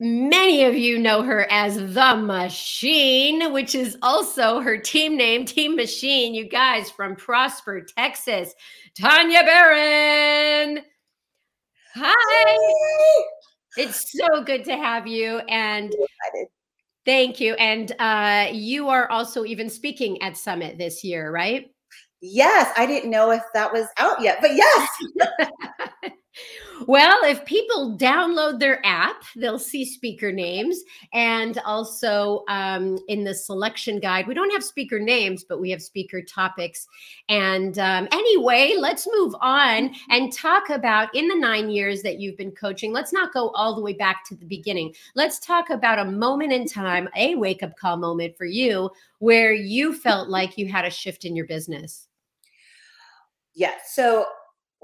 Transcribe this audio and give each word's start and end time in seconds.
Many 0.00 0.64
of 0.64 0.74
you 0.74 0.98
know 0.98 1.22
her 1.22 1.46
as 1.50 1.76
The 1.76 2.16
Machine, 2.16 3.52
which 3.52 3.76
is 3.76 3.96
also 4.02 4.60
her 4.60 4.76
team 4.76 5.16
name, 5.16 5.44
Team 5.44 5.76
Machine. 5.76 6.34
You 6.34 6.48
guys 6.48 6.90
from 6.90 7.14
Prosper, 7.14 7.80
Texas. 7.80 8.54
Tanya 9.00 9.42
Barron. 9.44 10.80
Hi. 11.94 12.56
It's 13.76 14.12
so 14.12 14.42
good 14.42 14.64
to 14.64 14.76
have 14.76 15.06
you. 15.06 15.38
And 15.48 15.94
thank 17.04 17.38
you. 17.38 17.54
And 17.54 17.92
uh, 18.00 18.48
you 18.52 18.88
are 18.88 19.08
also 19.10 19.44
even 19.44 19.70
speaking 19.70 20.20
at 20.22 20.36
Summit 20.36 20.76
this 20.76 21.04
year, 21.04 21.30
right? 21.30 21.70
Yes. 22.20 22.72
I 22.76 22.86
didn't 22.86 23.10
know 23.10 23.30
if 23.30 23.42
that 23.54 23.72
was 23.72 23.86
out 23.98 24.20
yet, 24.20 24.38
but 24.40 24.56
yes. 24.56 24.88
Well, 26.86 27.18
if 27.24 27.44
people 27.44 27.96
download 27.98 28.58
their 28.58 28.84
app, 28.84 29.22
they'll 29.36 29.58
see 29.58 29.84
speaker 29.84 30.32
names. 30.32 30.82
And 31.12 31.58
also 31.64 32.44
um, 32.48 32.98
in 33.08 33.24
the 33.24 33.34
selection 33.34 34.00
guide, 34.00 34.26
we 34.26 34.34
don't 34.34 34.50
have 34.52 34.64
speaker 34.64 34.98
names, 34.98 35.44
but 35.44 35.60
we 35.60 35.70
have 35.70 35.82
speaker 35.82 36.20
topics. 36.20 36.86
And 37.28 37.78
um, 37.78 38.08
anyway, 38.12 38.74
let's 38.78 39.08
move 39.14 39.34
on 39.40 39.94
and 40.10 40.32
talk 40.32 40.70
about 40.70 41.14
in 41.14 41.28
the 41.28 41.36
nine 41.36 41.70
years 41.70 42.02
that 42.02 42.18
you've 42.18 42.36
been 42.36 42.52
coaching. 42.52 42.92
Let's 42.92 43.12
not 43.12 43.32
go 43.32 43.50
all 43.50 43.74
the 43.74 43.82
way 43.82 43.94
back 43.94 44.24
to 44.28 44.34
the 44.34 44.46
beginning. 44.46 44.94
Let's 45.14 45.38
talk 45.38 45.70
about 45.70 45.98
a 45.98 46.10
moment 46.10 46.52
in 46.52 46.66
time, 46.66 47.08
a 47.16 47.34
wake 47.34 47.62
up 47.62 47.76
call 47.76 47.96
moment 47.96 48.36
for 48.36 48.46
you 48.46 48.90
where 49.20 49.52
you 49.52 49.94
felt 49.94 50.28
like 50.28 50.58
you 50.58 50.68
had 50.68 50.84
a 50.84 50.90
shift 50.90 51.24
in 51.24 51.34
your 51.36 51.46
business. 51.46 52.08
Yeah, 53.54 53.74
so 53.86 54.26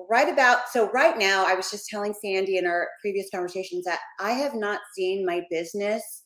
right 0.08 0.32
about 0.32 0.68
so 0.70 0.90
right 0.92 1.18
now 1.18 1.44
i 1.46 1.54
was 1.54 1.70
just 1.70 1.88
telling 1.88 2.14
sandy 2.22 2.56
in 2.56 2.66
our 2.66 2.88
previous 3.00 3.28
conversations 3.32 3.84
that 3.84 3.98
i 4.20 4.30
have 4.30 4.54
not 4.54 4.80
seen 4.96 5.26
my 5.26 5.42
business 5.50 6.22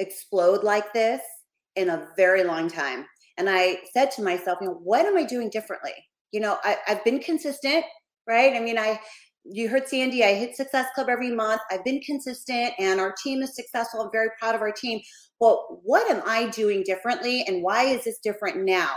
explode 0.00 0.64
like 0.64 0.92
this 0.92 1.20
in 1.76 1.88
a 1.88 2.08
very 2.16 2.42
long 2.42 2.68
time. 2.68 3.06
And 3.38 3.48
i 3.48 3.78
said 3.92 4.10
to 4.12 4.22
myself 4.22 4.58
you 4.60 4.68
know 4.68 4.80
what 4.82 5.06
am 5.06 5.16
i 5.16 5.22
doing 5.22 5.50
differently? 5.50 5.92
You 6.32 6.40
know 6.40 6.58
I, 6.64 6.76
i've 6.88 7.04
been 7.04 7.20
consistent 7.20 7.84
right? 8.26 8.54
I 8.54 8.60
mean 8.60 8.78
i 8.78 9.00
you 9.44 9.68
heard 9.68 9.88
sandy 9.88 10.24
i 10.24 10.34
hit 10.34 10.56
success 10.56 10.86
club 10.94 11.08
every 11.08 11.30
month. 11.30 11.60
I've 11.70 11.84
been 11.84 12.00
consistent 12.00 12.72
and 12.78 13.00
our 13.00 13.14
team 13.22 13.42
is 13.42 13.54
successful. 13.54 14.00
I'm 14.00 14.10
very 14.12 14.28
proud 14.38 14.54
of 14.54 14.60
our 14.60 14.72
team. 14.72 15.00
Well 15.38 15.80
what 15.84 16.10
am 16.10 16.22
i 16.26 16.48
doing 16.50 16.82
differently 16.84 17.44
and 17.46 17.62
why 17.62 17.84
is 17.84 18.04
this 18.04 18.18
different 18.22 18.64
now? 18.64 18.96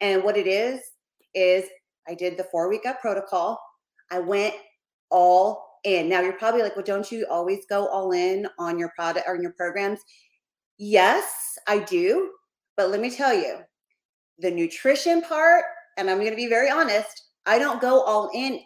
And 0.00 0.22
what 0.22 0.36
it 0.36 0.46
is 0.46 0.80
is 1.34 1.64
I 2.08 2.14
did 2.14 2.36
the 2.36 2.44
four 2.44 2.68
week 2.68 2.84
gut 2.84 3.00
protocol. 3.00 3.60
I 4.10 4.20
went 4.20 4.54
all 5.10 5.64
in. 5.84 6.08
Now 6.08 6.20
you're 6.20 6.32
probably 6.34 6.62
like, 6.62 6.76
well, 6.76 6.84
don't 6.84 7.10
you 7.10 7.26
always 7.30 7.64
go 7.68 7.86
all 7.88 8.12
in 8.12 8.46
on 8.58 8.78
your 8.78 8.92
product 8.96 9.26
or 9.28 9.36
on 9.36 9.42
your 9.42 9.52
programs? 9.52 10.00
Yes, 10.78 11.24
I 11.68 11.78
do. 11.78 12.30
But 12.76 12.90
let 12.90 13.00
me 13.00 13.10
tell 13.10 13.34
you, 13.34 13.58
the 14.38 14.50
nutrition 14.50 15.22
part, 15.22 15.64
and 15.96 16.10
I'm 16.10 16.18
going 16.18 16.30
to 16.30 16.36
be 16.36 16.48
very 16.48 16.70
honest, 16.70 17.28
I 17.46 17.58
don't 17.58 17.80
go 17.80 18.02
all 18.02 18.30
in 18.34 18.60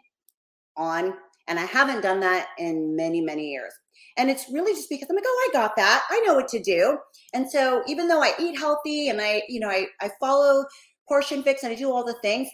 on, 0.77 1.15
and 1.47 1.59
I 1.59 1.65
haven't 1.65 2.03
done 2.03 2.21
that 2.21 2.49
in 2.59 2.97
many, 2.97 3.21
many 3.21 3.51
years. 3.51 3.73
And 4.17 4.31
it's 4.31 4.51
really 4.51 4.75
just 4.75 4.89
because 4.89 5.09
I'm 5.11 5.17
like, 5.17 5.25
oh, 5.27 5.51
I 5.51 5.53
got 5.53 5.77
that. 5.77 6.05
I 6.11 6.21
know 6.21 6.35
what 6.35 6.49
to 6.49 6.61
do. 6.61 6.99
And 7.35 7.51
so 7.51 7.83
even 7.87 8.09
though 8.09 8.23
I 8.23 8.33
eat 8.41 8.59
healthy 8.59 9.09
and 9.09 9.21
I, 9.21 9.43
you 9.49 9.61
know, 9.61 9.69
I, 9.69 9.87
I 10.01 10.11
follow 10.21 10.65
portion 11.07 11.43
fix 11.43 11.63
and 11.63 11.73
I 11.73 11.77
do 11.77 11.93
all 11.93 12.05
the 12.05 12.17
things, 12.21 12.49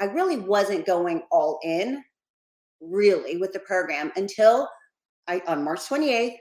I 0.00 0.04
really 0.04 0.36
wasn't 0.36 0.86
going 0.86 1.22
all 1.30 1.58
in 1.64 2.02
really 2.80 3.36
with 3.38 3.52
the 3.52 3.60
program 3.60 4.12
until 4.16 4.68
I 5.28 5.42
on 5.46 5.64
March 5.64 5.80
28th, 5.80 6.36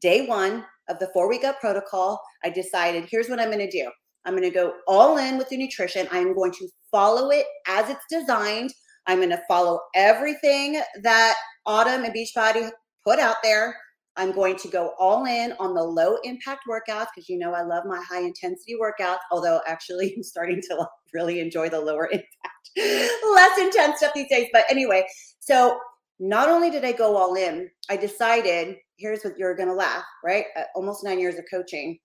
day 0.00 0.26
one 0.26 0.64
of 0.88 0.98
the 0.98 1.10
four 1.12 1.28
week 1.28 1.42
gut 1.42 1.60
protocol, 1.60 2.20
I 2.44 2.50
decided 2.50 3.08
here's 3.10 3.28
what 3.28 3.40
I'm 3.40 3.50
going 3.50 3.58
to 3.58 3.70
do. 3.70 3.90
I'm 4.24 4.34
going 4.34 4.42
to 4.42 4.50
go 4.50 4.74
all 4.86 5.18
in 5.18 5.38
with 5.38 5.48
the 5.48 5.56
nutrition. 5.56 6.06
I'm 6.10 6.34
going 6.34 6.52
to 6.52 6.68
follow 6.90 7.30
it 7.30 7.46
as 7.66 7.88
it's 7.88 8.04
designed. 8.10 8.70
I'm 9.06 9.18
going 9.18 9.30
to 9.30 9.42
follow 9.48 9.80
everything 9.94 10.80
that 11.02 11.36
Autumn 11.66 12.04
and 12.04 12.14
Beachbody 12.14 12.70
put 13.06 13.18
out 13.18 13.36
there. 13.42 13.76
I'm 14.16 14.32
going 14.32 14.56
to 14.56 14.68
go 14.68 14.92
all 14.98 15.24
in 15.24 15.54
on 15.58 15.74
the 15.74 15.82
low 15.82 16.16
impact 16.24 16.64
workouts 16.68 17.06
because 17.14 17.28
you 17.28 17.38
know 17.38 17.54
I 17.54 17.62
love 17.62 17.84
my 17.86 18.02
high 18.02 18.22
intensity 18.22 18.76
workouts, 18.80 19.18
although 19.30 19.60
actually 19.66 20.14
I'm 20.16 20.22
starting 20.22 20.60
to 20.62 20.86
really 21.14 21.40
enjoy 21.40 21.68
the 21.68 21.80
lower 21.80 22.06
impact, 22.12 22.70
less 22.76 23.58
intense 23.58 23.98
stuff 23.98 24.14
these 24.14 24.28
days. 24.28 24.48
But 24.52 24.64
anyway, 24.68 25.06
so 25.38 25.78
not 26.18 26.48
only 26.48 26.70
did 26.70 26.84
I 26.84 26.92
go 26.92 27.16
all 27.16 27.34
in, 27.34 27.70
I 27.88 27.96
decided 27.96 28.76
here's 28.98 29.22
what 29.22 29.38
you're 29.38 29.56
going 29.56 29.68
to 29.68 29.74
laugh, 29.74 30.04
right? 30.22 30.44
Uh, 30.56 30.64
almost 30.74 31.02
nine 31.02 31.18
years 31.18 31.38
of 31.38 31.44
coaching. 31.50 31.98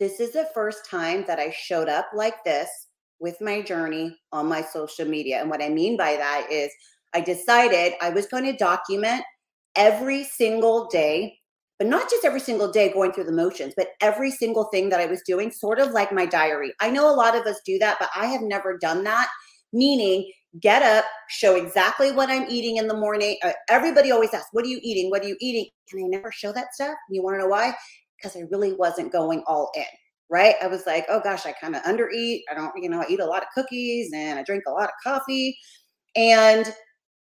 This 0.00 0.18
is 0.18 0.32
the 0.32 0.48
first 0.54 0.88
time 0.90 1.24
that 1.26 1.38
I 1.38 1.50
showed 1.50 1.88
up 1.88 2.08
like 2.14 2.42
this 2.42 2.68
with 3.20 3.36
my 3.40 3.60
journey 3.60 4.16
on 4.32 4.48
my 4.48 4.62
social 4.62 5.04
media. 5.04 5.40
And 5.40 5.50
what 5.50 5.62
I 5.62 5.68
mean 5.68 5.96
by 5.96 6.16
that 6.16 6.48
is 6.50 6.72
I 7.14 7.20
decided 7.20 7.92
I 8.00 8.10
was 8.10 8.26
going 8.26 8.44
to 8.44 8.56
document 8.56 9.22
every 9.76 10.24
single 10.24 10.86
day, 10.88 11.38
but 11.78 11.88
not 11.88 12.10
just 12.10 12.24
every 12.24 12.40
single 12.40 12.70
day 12.70 12.92
going 12.92 13.12
through 13.12 13.24
the 13.24 13.32
motions, 13.32 13.72
but 13.76 13.88
every 14.00 14.30
single 14.30 14.64
thing 14.64 14.88
that 14.90 15.00
I 15.00 15.06
was 15.06 15.22
doing, 15.26 15.50
sort 15.50 15.78
of 15.78 15.92
like 15.92 16.12
my 16.12 16.26
diary. 16.26 16.72
I 16.80 16.90
know 16.90 17.12
a 17.12 17.14
lot 17.14 17.36
of 17.36 17.46
us 17.46 17.60
do 17.64 17.78
that, 17.78 17.96
but 17.98 18.10
I 18.14 18.26
have 18.26 18.42
never 18.42 18.76
done 18.78 19.04
that. 19.04 19.28
Meaning, 19.72 20.30
get 20.60 20.82
up, 20.82 21.04
show 21.28 21.54
exactly 21.54 22.10
what 22.10 22.28
I'm 22.28 22.46
eating 22.50 22.76
in 22.76 22.88
the 22.88 22.96
morning. 22.96 23.36
Uh, 23.44 23.52
everybody 23.68 24.10
always 24.10 24.34
asks, 24.34 24.48
What 24.52 24.64
are 24.64 24.68
you 24.68 24.80
eating? 24.82 25.10
What 25.10 25.22
are 25.22 25.28
you 25.28 25.36
eating? 25.40 25.66
And 25.92 26.04
I 26.04 26.08
never 26.08 26.32
show 26.32 26.52
that 26.52 26.74
stuff. 26.74 26.96
You 27.08 27.22
want 27.22 27.34
to 27.34 27.38
know 27.38 27.48
why? 27.48 27.72
Because 28.16 28.36
I 28.36 28.40
really 28.50 28.72
wasn't 28.72 29.12
going 29.12 29.42
all 29.46 29.70
in 29.76 29.84
right? 30.30 30.54
I 30.62 30.68
was 30.68 30.86
like, 30.86 31.04
oh 31.08 31.20
gosh, 31.20 31.44
I 31.44 31.52
kind 31.52 31.74
of 31.74 31.82
undereat. 31.82 32.42
I 32.50 32.54
don't, 32.54 32.72
you 32.76 32.88
know, 32.88 33.00
I 33.00 33.06
eat 33.10 33.20
a 33.20 33.26
lot 33.26 33.42
of 33.42 33.48
cookies 33.52 34.10
and 34.14 34.38
I 34.38 34.44
drink 34.44 34.62
a 34.66 34.70
lot 34.70 34.84
of 34.84 34.90
coffee. 35.02 35.58
And 36.16 36.72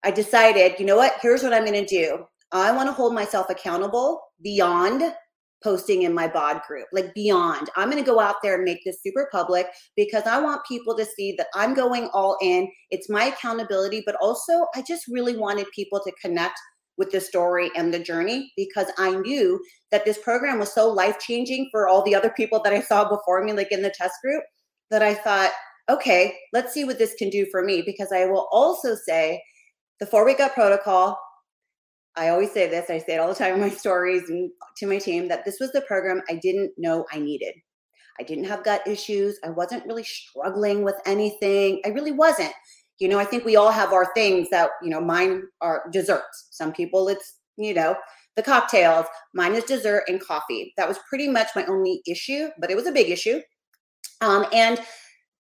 I 0.04 0.10
decided, 0.10 0.78
you 0.78 0.86
know 0.86 0.96
what? 0.96 1.14
Here's 1.20 1.42
what 1.42 1.52
I'm 1.52 1.64
going 1.64 1.84
to 1.84 1.86
do. 1.86 2.24
I 2.52 2.72
want 2.72 2.88
to 2.88 2.92
hold 2.92 3.14
myself 3.14 3.48
accountable 3.48 4.20
beyond 4.42 5.02
posting 5.62 6.02
in 6.02 6.12
my 6.12 6.26
bod 6.26 6.60
group, 6.66 6.88
like 6.92 7.14
beyond. 7.14 7.70
I'm 7.76 7.90
going 7.90 8.02
to 8.02 8.10
go 8.10 8.20
out 8.20 8.36
there 8.42 8.56
and 8.56 8.64
make 8.64 8.80
this 8.84 9.00
super 9.02 9.28
public 9.30 9.68
because 9.96 10.24
I 10.24 10.40
want 10.40 10.66
people 10.66 10.96
to 10.96 11.04
see 11.04 11.34
that 11.38 11.46
I'm 11.54 11.72
going 11.72 12.10
all 12.12 12.36
in. 12.42 12.68
It's 12.90 13.08
my 13.08 13.26
accountability, 13.26 14.02
but 14.04 14.16
also 14.20 14.66
I 14.74 14.82
just 14.82 15.04
really 15.08 15.36
wanted 15.36 15.66
people 15.74 16.00
to 16.04 16.12
connect 16.20 16.58
with 16.98 17.10
the 17.10 17.20
story 17.20 17.70
and 17.76 17.92
the 17.92 17.98
journey 17.98 18.52
because 18.56 18.88
I 18.98 19.14
knew 19.14 19.62
that 19.90 20.04
this 20.04 20.18
program 20.18 20.58
was 20.58 20.72
so 20.72 20.90
life 20.90 21.18
changing 21.18 21.68
for 21.70 21.88
all 21.88 22.02
the 22.02 22.14
other 22.14 22.30
people 22.30 22.60
that 22.64 22.72
I 22.72 22.80
saw 22.80 23.08
before 23.08 23.42
me, 23.44 23.52
like 23.52 23.72
in 23.72 23.82
the 23.82 23.94
test 23.96 24.14
group, 24.22 24.42
that 24.90 25.02
I 25.02 25.14
thought, 25.14 25.52
okay, 25.88 26.36
let's 26.52 26.72
see 26.74 26.84
what 26.84 26.98
this 26.98 27.14
can 27.14 27.30
do 27.30 27.46
for 27.50 27.64
me. 27.64 27.82
Because 27.84 28.12
I 28.12 28.26
will 28.26 28.48
also 28.52 28.94
say 28.94 29.42
the 30.02 30.06
four 30.06 30.24
week 30.24 30.38
gut 30.38 30.52
protocol. 30.52 31.16
I 32.16 32.30
always 32.30 32.50
say 32.50 32.68
this, 32.68 32.90
I 32.90 32.98
say 32.98 33.14
it 33.14 33.20
all 33.20 33.28
the 33.28 33.36
time 33.36 33.54
in 33.54 33.60
my 33.60 33.70
stories 33.82 34.28
and 34.28 34.50
to 34.78 34.86
my 34.88 34.98
team 34.98 35.28
that 35.28 35.44
this 35.44 35.58
was 35.60 35.70
the 35.70 35.82
program 35.82 36.20
I 36.28 36.40
didn't 36.42 36.72
know 36.76 37.06
I 37.12 37.20
needed. 37.20 37.54
I 38.18 38.24
didn't 38.24 38.46
have 38.46 38.64
gut 38.64 38.84
issues. 38.84 39.38
I 39.44 39.50
wasn't 39.50 39.86
really 39.86 40.02
struggling 40.02 40.82
with 40.82 40.96
anything. 41.06 41.80
I 41.86 41.90
really 41.90 42.10
wasn't. 42.10 42.52
You 42.98 43.08
know, 43.08 43.20
I 43.20 43.24
think 43.24 43.44
we 43.44 43.54
all 43.54 43.70
have 43.70 43.92
our 43.92 44.12
things 44.12 44.50
that, 44.50 44.70
you 44.82 44.90
know, 44.90 45.00
mine 45.00 45.44
are 45.60 45.84
desserts. 45.92 46.48
Some 46.50 46.72
people 46.72 47.06
it's, 47.06 47.36
you 47.56 47.72
know, 47.72 47.94
the 48.34 48.42
cocktails. 48.42 49.06
Mine 49.34 49.54
is 49.54 49.62
dessert 49.62 50.02
and 50.08 50.20
coffee. 50.20 50.72
That 50.76 50.88
was 50.88 50.98
pretty 51.08 51.28
much 51.28 51.50
my 51.54 51.64
only 51.66 52.02
issue, 52.08 52.48
but 52.58 52.72
it 52.72 52.76
was 52.76 52.88
a 52.88 52.92
big 52.92 53.08
issue. 53.08 53.40
Um, 54.20 54.46
and 54.52 54.80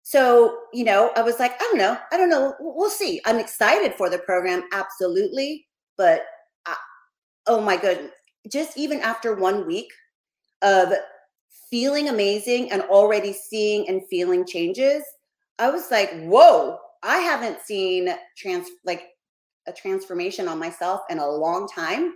so, 0.03 0.57
you 0.73 0.83
know, 0.83 1.11
I 1.15 1.21
was 1.21 1.39
like, 1.39 1.53
I 1.53 1.63
don't 1.65 1.77
know. 1.77 1.97
I 2.11 2.17
don't 2.17 2.29
know. 2.29 2.55
We'll 2.59 2.89
see. 2.89 3.21
I'm 3.25 3.39
excited 3.39 3.93
for 3.95 4.09
the 4.09 4.19
program, 4.19 4.63
absolutely. 4.73 5.67
But 5.97 6.23
I, 6.65 6.75
oh 7.47 7.61
my 7.61 7.77
goodness, 7.77 8.11
just 8.51 8.77
even 8.77 8.99
after 9.01 9.35
one 9.35 9.67
week 9.67 9.87
of 10.61 10.93
feeling 11.69 12.09
amazing 12.09 12.71
and 12.71 12.81
already 12.83 13.33
seeing 13.33 13.87
and 13.87 14.01
feeling 14.09 14.45
changes, 14.45 15.03
I 15.59 15.69
was 15.69 15.91
like, 15.91 16.11
whoa, 16.23 16.77
I 17.03 17.17
haven't 17.17 17.61
seen 17.61 18.09
trans 18.37 18.67
like 18.85 19.03
a 19.67 19.71
transformation 19.71 20.47
on 20.47 20.57
myself 20.57 21.01
in 21.09 21.19
a 21.19 21.29
long 21.29 21.67
time. 21.67 22.13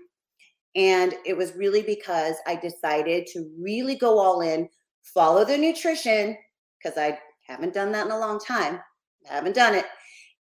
And 0.76 1.14
it 1.26 1.38
was 1.38 1.56
really 1.56 1.84
because 1.84 2.36
I 2.48 2.56
decided 2.56 3.28
to 3.28 3.50
really 3.60 3.96
go 3.96 4.20
all 4.20 4.42
in, 4.42 4.68
follow 5.04 5.46
the 5.46 5.58
nutrition, 5.58 6.36
because 6.84 6.98
I 6.98 7.18
haven't 7.48 7.74
done 7.74 7.92
that 7.92 8.06
in 8.06 8.12
a 8.12 8.20
long 8.20 8.40
time. 8.40 8.80
Haven't 9.26 9.56
done 9.56 9.76
it. 9.76 9.86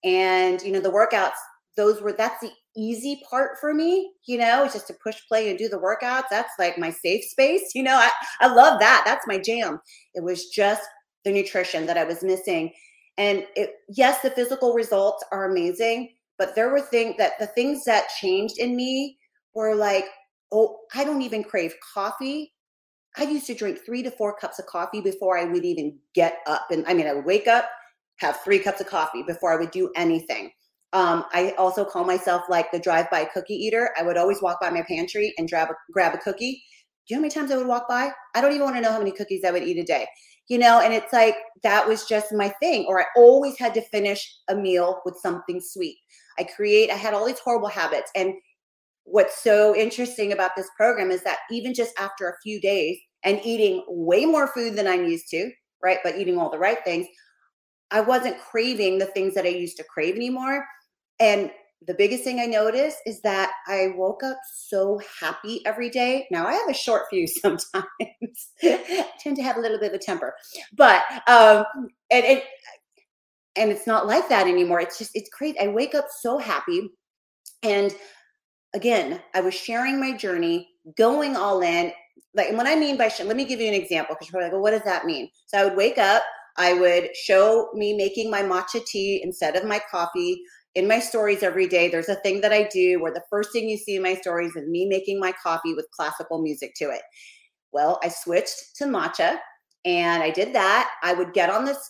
And, 0.03 0.61
you 0.61 0.71
know, 0.71 0.79
the 0.79 0.91
workouts, 0.91 1.31
those 1.75 2.01
were, 2.01 2.13
that's 2.13 2.39
the 2.41 2.51
easy 2.77 3.21
part 3.29 3.57
for 3.59 3.73
me, 3.73 4.11
you 4.27 4.37
know, 4.37 4.69
just 4.71 4.87
to 4.87 4.95
push 5.03 5.19
play 5.27 5.49
and 5.49 5.57
do 5.57 5.67
the 5.67 5.77
workouts. 5.77 6.25
That's 6.29 6.53
like 6.59 6.77
my 6.77 6.91
safe 6.91 7.23
space. 7.25 7.71
You 7.75 7.83
know, 7.83 7.95
I, 7.95 8.09
I 8.41 8.47
love 8.47 8.79
that. 8.79 9.03
That's 9.05 9.27
my 9.27 9.37
jam. 9.37 9.79
It 10.13 10.23
was 10.23 10.47
just 10.47 10.83
the 11.23 11.31
nutrition 11.31 11.85
that 11.87 11.97
I 11.97 12.03
was 12.03 12.23
missing. 12.23 12.71
And 13.17 13.45
it, 13.55 13.75
yes, 13.89 14.21
the 14.21 14.29
physical 14.29 14.73
results 14.73 15.23
are 15.31 15.49
amazing, 15.49 16.13
but 16.37 16.55
there 16.55 16.69
were 16.69 16.81
things 16.81 17.15
that 17.17 17.33
the 17.39 17.47
things 17.47 17.85
that 17.85 18.09
changed 18.19 18.59
in 18.59 18.75
me 18.75 19.17
were 19.53 19.75
like, 19.75 20.05
oh, 20.51 20.79
I 20.93 21.03
don't 21.03 21.21
even 21.21 21.43
crave 21.43 21.73
coffee. 21.93 22.53
I 23.17 23.23
used 23.23 23.47
to 23.47 23.53
drink 23.53 23.79
three 23.85 24.03
to 24.03 24.11
four 24.11 24.35
cups 24.35 24.59
of 24.59 24.65
coffee 24.65 25.01
before 25.01 25.37
I 25.37 25.45
would 25.45 25.65
even 25.65 25.97
get 26.13 26.39
up. 26.47 26.67
And 26.71 26.85
I 26.87 26.93
mean, 26.93 27.07
I 27.07 27.13
would 27.13 27.25
wake 27.25 27.47
up, 27.47 27.69
have 28.19 28.41
three 28.41 28.59
cups 28.59 28.81
of 28.81 28.87
coffee 28.87 29.23
before 29.23 29.53
I 29.53 29.57
would 29.57 29.71
do 29.71 29.91
anything. 29.95 30.51
Um, 30.93 31.25
I 31.33 31.53
also 31.57 31.83
call 31.83 32.05
myself 32.05 32.43
like 32.49 32.71
the 32.71 32.79
drive-by 32.79 33.25
cookie 33.25 33.55
eater. 33.55 33.91
I 33.97 34.03
would 34.03 34.17
always 34.17 34.41
walk 34.41 34.61
by 34.61 34.69
my 34.69 34.83
pantry 34.87 35.33
and 35.37 35.49
grab 35.49 35.69
a, 35.69 35.73
grab 35.91 36.13
a 36.13 36.17
cookie. 36.17 36.63
Do 37.07 37.13
you 37.13 37.15
know 37.15 37.19
how 37.19 37.21
many 37.21 37.33
times 37.33 37.51
I 37.51 37.57
would 37.57 37.67
walk 37.67 37.87
by? 37.87 38.11
I 38.33 38.41
don't 38.41 38.51
even 38.51 38.63
want 38.63 38.77
to 38.77 38.81
know 38.81 38.91
how 38.91 38.99
many 38.99 39.11
cookies 39.11 39.43
I 39.43 39.51
would 39.51 39.63
eat 39.63 39.77
a 39.77 39.83
day. 39.83 40.07
You 40.47 40.57
know, 40.57 40.79
and 40.79 40.93
it's 40.93 41.11
like 41.11 41.35
that 41.63 41.87
was 41.87 42.05
just 42.05 42.33
my 42.33 42.49
thing. 42.61 42.85
Or 42.87 43.01
I 43.01 43.05
always 43.17 43.57
had 43.57 43.73
to 43.73 43.81
finish 43.81 44.31
a 44.47 44.55
meal 44.55 45.01
with 45.05 45.17
something 45.21 45.59
sweet. 45.59 45.97
I 46.39 46.43
create, 46.43 46.91
I 46.91 46.95
had 46.95 47.13
all 47.13 47.25
these 47.25 47.39
horrible 47.39 47.67
habits. 47.67 48.11
And 48.15 48.33
what's 49.05 49.41
so 49.41 49.75
interesting 49.75 50.33
about 50.33 50.51
this 50.55 50.69
program 50.75 51.11
is 51.11 51.23
that 51.23 51.39
even 51.51 51.73
just 51.73 51.93
after 51.97 52.27
a 52.27 52.37
few 52.43 52.59
days 52.59 52.97
and 53.23 53.39
eating 53.43 53.83
way 53.87 54.25
more 54.25 54.47
food 54.47 54.75
than 54.75 54.87
I'm 54.87 55.05
used 55.05 55.29
to, 55.29 55.49
right? 55.81 55.99
But 56.03 56.17
eating 56.17 56.37
all 56.37 56.49
the 56.49 56.59
right 56.59 56.83
things, 56.83 57.07
I 57.91 58.01
wasn't 58.01 58.39
craving 58.39 58.97
the 58.97 59.05
things 59.05 59.33
that 59.35 59.45
I 59.45 59.49
used 59.49 59.77
to 59.77 59.83
crave 59.83 60.15
anymore. 60.15 60.65
And 61.19 61.51
the 61.87 61.93
biggest 61.93 62.23
thing 62.23 62.39
I 62.39 62.45
noticed 62.45 62.97
is 63.05 63.21
that 63.21 63.51
I 63.67 63.89
woke 63.95 64.23
up 64.23 64.37
so 64.67 64.99
happy 65.19 65.61
every 65.65 65.89
day. 65.89 66.27
Now 66.31 66.47
I 66.47 66.53
have 66.53 66.69
a 66.69 66.73
short 66.73 67.03
fuse 67.09 67.39
sometimes. 67.41 67.85
I 68.63 69.09
tend 69.19 69.35
to 69.37 69.43
have 69.43 69.57
a 69.57 69.61
little 69.61 69.79
bit 69.79 69.93
of 69.93 69.93
a 69.93 70.03
temper, 70.03 70.33
but 70.75 71.03
um, 71.27 71.65
and 72.11 72.25
it 72.25 72.43
and 73.55 73.71
it's 73.71 73.87
not 73.87 74.07
like 74.07 74.27
that 74.29 74.47
anymore. 74.47 74.79
It's 74.79 74.97
just 74.97 75.11
it's 75.13 75.29
crazy. 75.29 75.59
I 75.59 75.67
wake 75.67 75.95
up 75.95 76.07
so 76.09 76.37
happy, 76.37 76.89
and 77.63 77.95
again, 78.75 79.21
I 79.33 79.41
was 79.41 79.55
sharing 79.55 79.99
my 79.99 80.15
journey, 80.15 80.69
going 80.95 81.35
all 81.35 81.61
in. 81.61 81.91
Like, 82.35 82.49
and 82.49 82.57
what 82.57 82.67
I 82.67 82.75
mean 82.75 82.97
by 82.97 83.11
let 83.23 83.35
me 83.35 83.45
give 83.45 83.59
you 83.59 83.67
an 83.67 83.73
example 83.73 84.15
because 84.15 84.31
you're 84.31 84.41
like, 84.41 84.51
well, 84.51 84.61
what 84.61 84.71
does 84.71 84.83
that 84.83 85.05
mean? 85.05 85.29
So 85.47 85.57
I 85.57 85.65
would 85.65 85.77
wake 85.77 85.97
up. 85.97 86.21
I 86.57 86.73
would 86.73 87.15
show 87.15 87.69
me 87.73 87.95
making 87.95 88.29
my 88.29 88.41
matcha 88.41 88.85
tea 88.85 89.21
instead 89.23 89.55
of 89.55 89.65
my 89.65 89.79
coffee 89.89 90.41
in 90.75 90.87
my 90.87 90.99
stories 90.99 91.41
every 91.41 91.67
day, 91.67 91.89
there's 91.89 92.09
a 92.09 92.15
thing 92.15 92.41
that 92.41 92.51
I 92.51 92.63
do 92.63 93.01
where 93.01 93.13
the 93.13 93.23
first 93.29 93.51
thing 93.53 93.69
you 93.69 93.77
see 93.77 93.95
in 93.95 94.03
my 94.03 94.13
stories 94.13 94.55
is 94.55 94.67
me 94.67 94.85
making 94.85 95.19
my 95.19 95.31
coffee 95.31 95.73
with 95.73 95.89
classical 95.91 96.41
music 96.41 96.73
to 96.75 96.85
it. 96.85 97.01
Well, 97.71 97.99
I 98.03 98.09
switched 98.09 98.75
to 98.75 98.85
matcha 98.85 99.37
and 99.85 100.21
I 100.21 100.31
did 100.31 100.53
that. 100.53 100.91
I 101.01 101.13
would 101.13 101.33
get 101.33 101.49
on 101.49 101.63
this. 101.63 101.89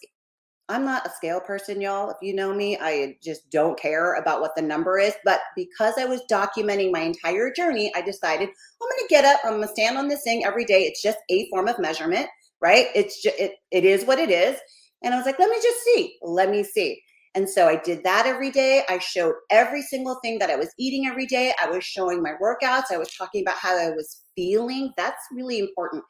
I'm 0.68 0.84
not 0.84 1.06
a 1.06 1.12
scale 1.12 1.40
person, 1.40 1.80
y'all. 1.80 2.10
If 2.10 2.18
you 2.24 2.34
know 2.34 2.54
me, 2.54 2.78
I 2.82 3.18
just 3.24 3.50
don't 3.52 3.80
care 3.80 4.16
about 4.16 4.42
what 4.42 4.56
the 4.56 4.64
number 4.64 4.98
is. 4.98 5.14
But 5.24 5.42
because 5.56 5.94
I 6.00 6.06
was 6.06 6.22
documenting 6.32 6.92
my 6.92 7.02
entire 7.02 7.52
journey, 7.52 7.92
I 7.96 8.02
decided 8.02 8.50
I'm 8.50 8.88
going 8.90 8.98
to 9.00 9.08
get 9.10 9.26
up. 9.26 9.40
I'm 9.44 9.52
going 9.52 9.62
to 9.62 9.68
stand 9.68 9.98
on 9.98 10.08
this 10.08 10.24
thing 10.24 10.44
every 10.44 10.66
day. 10.66 10.84
It's 10.84 11.04
just 11.04 11.20
a 11.30 11.48
form 11.50 11.68
of 11.68 11.78
measurement, 11.78 12.28
right? 12.62 12.88
It's 12.96 13.22
just, 13.22 13.38
it, 13.40 13.54
it 13.72 13.86
is 13.86 14.06
what 14.06 14.18
it 14.18 14.32
is. 14.32 14.60
And 15.04 15.14
I 15.14 15.18
was 15.18 15.28
like, 15.28 15.38
let 15.38 15.52
me 15.52 15.58
just 15.62 15.84
see. 15.84 16.16
Let 16.24 16.50
me 16.50 16.64
see. 16.64 17.00
And 17.36 17.48
so 17.48 17.68
I 17.68 17.76
did 17.76 18.04
that 18.06 18.26
every 18.26 18.50
day. 18.50 18.84
I 18.90 18.98
showed 18.98 19.36
every 19.52 19.82
single 19.84 20.16
thing 20.24 20.40
that 20.40 20.50
I 20.50 20.56
was 20.56 20.74
eating 20.80 21.06
every 21.06 21.28
day. 21.28 21.54
I 21.62 21.70
was 21.70 21.84
showing 21.84 22.24
my 22.24 22.34
workouts. 22.42 22.92
I 22.92 22.98
was 22.98 23.14
talking 23.14 23.44
about 23.44 23.58
how 23.58 23.78
I 23.78 23.92
was 23.92 24.22
feeling. 24.36 24.94
That's 24.98 25.22
really 25.32 25.60
important. 25.60 26.04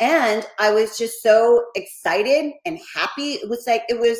And 0.00 0.46
I 0.58 0.72
was 0.72 0.96
just 0.96 1.22
so 1.22 1.64
excited 1.74 2.52
and 2.64 2.78
happy. 2.94 3.32
It 3.32 3.48
was 3.48 3.64
like, 3.66 3.82
it 3.88 3.98
was, 3.98 4.18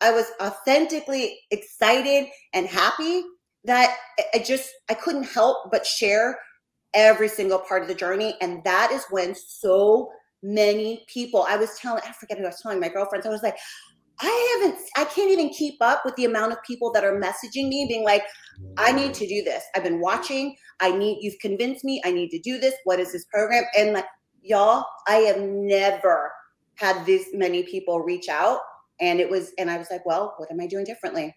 I 0.00 0.10
was 0.10 0.30
authentically 0.40 1.38
excited 1.50 2.28
and 2.52 2.66
happy 2.66 3.22
that 3.64 3.96
I 4.34 4.38
just, 4.40 4.70
I 4.90 4.94
couldn't 4.94 5.24
help 5.24 5.70
but 5.72 5.86
share 5.86 6.38
every 6.92 7.28
single 7.28 7.58
part 7.58 7.82
of 7.82 7.88
the 7.88 7.94
journey. 7.94 8.34
And 8.42 8.62
that 8.64 8.90
is 8.92 9.04
when 9.10 9.34
so 9.34 10.10
many 10.42 11.04
people, 11.08 11.46
I 11.48 11.56
was 11.56 11.78
telling, 11.78 12.02
I 12.06 12.12
forget 12.12 12.36
who 12.36 12.44
I 12.44 12.48
was 12.48 12.60
telling 12.60 12.80
my 12.80 12.90
girlfriends, 12.90 13.26
I 13.26 13.30
was 13.30 13.42
like, 13.42 13.56
I 14.20 14.60
haven't, 14.60 14.78
I 14.96 15.04
can't 15.06 15.30
even 15.30 15.48
keep 15.48 15.76
up 15.80 16.02
with 16.04 16.14
the 16.16 16.26
amount 16.26 16.52
of 16.52 16.62
people 16.62 16.92
that 16.92 17.02
are 17.02 17.18
messaging 17.18 17.68
me 17.68 17.86
being 17.88 18.04
like, 18.04 18.22
I 18.76 18.92
need 18.92 19.14
to 19.14 19.26
do 19.26 19.42
this. 19.42 19.64
I've 19.74 19.82
been 19.82 20.00
watching. 20.00 20.54
I 20.80 20.96
need, 20.96 21.18
you've 21.20 21.38
convinced 21.40 21.84
me 21.84 22.00
I 22.04 22.12
need 22.12 22.28
to 22.28 22.38
do 22.38 22.58
this. 22.58 22.74
What 22.84 23.00
is 23.00 23.12
this 23.12 23.24
program? 23.24 23.64
And 23.76 23.94
like, 23.94 24.04
y'all, 24.44 24.86
I 25.08 25.16
have 25.16 25.40
never 25.40 26.32
had 26.76 27.04
this 27.06 27.28
many 27.32 27.62
people 27.62 28.00
reach 28.00 28.28
out. 28.28 28.60
And 29.00 29.18
it 29.18 29.28
was, 29.28 29.52
and 29.58 29.70
I 29.70 29.78
was 29.78 29.88
like, 29.90 30.06
well, 30.06 30.34
what 30.36 30.50
am 30.50 30.60
I 30.60 30.66
doing 30.66 30.84
differently? 30.84 31.34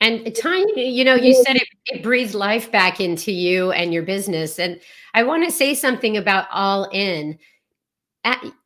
And 0.00 0.34
Tanya, 0.36 0.84
you 0.84 1.04
know, 1.04 1.14
you 1.14 1.34
said 1.44 1.56
it, 1.56 1.66
it 1.86 2.02
breathed 2.02 2.34
life 2.34 2.70
back 2.70 3.00
into 3.00 3.32
you 3.32 3.72
and 3.72 3.92
your 3.92 4.04
business. 4.04 4.58
And 4.58 4.80
I 5.14 5.24
want 5.24 5.44
to 5.44 5.50
say 5.50 5.74
something 5.74 6.16
about 6.16 6.46
all 6.52 6.88
in 6.92 7.38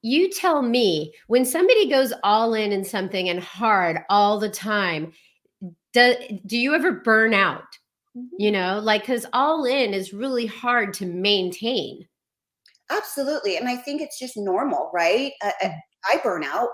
you 0.02 0.30
tell 0.30 0.62
me 0.62 1.12
when 1.26 1.44
somebody 1.44 1.88
goes 1.88 2.12
all 2.22 2.54
in 2.54 2.72
in 2.72 2.84
something 2.84 3.28
and 3.28 3.40
hard 3.40 3.98
all 4.08 4.38
the 4.38 4.48
time 4.48 5.12
do, 5.92 6.14
do 6.46 6.56
you 6.56 6.74
ever 6.74 6.92
burn 6.92 7.34
out 7.34 7.78
you 8.14 8.50
mm-hmm. 8.50 8.52
know 8.52 8.80
like 8.80 9.02
because 9.02 9.26
all 9.32 9.64
in 9.64 9.94
is 9.94 10.12
really 10.12 10.46
hard 10.46 10.92
to 10.94 11.06
maintain 11.06 12.06
absolutely 12.96 13.56
and 13.56 13.68
i 13.68 13.76
think 13.76 14.00
it's 14.00 14.18
just 14.18 14.36
normal 14.36 14.90
right 14.92 15.32
uh, 15.44 15.50
uh, 15.62 15.70
i 16.06 16.18
burn 16.22 16.44
out 16.44 16.68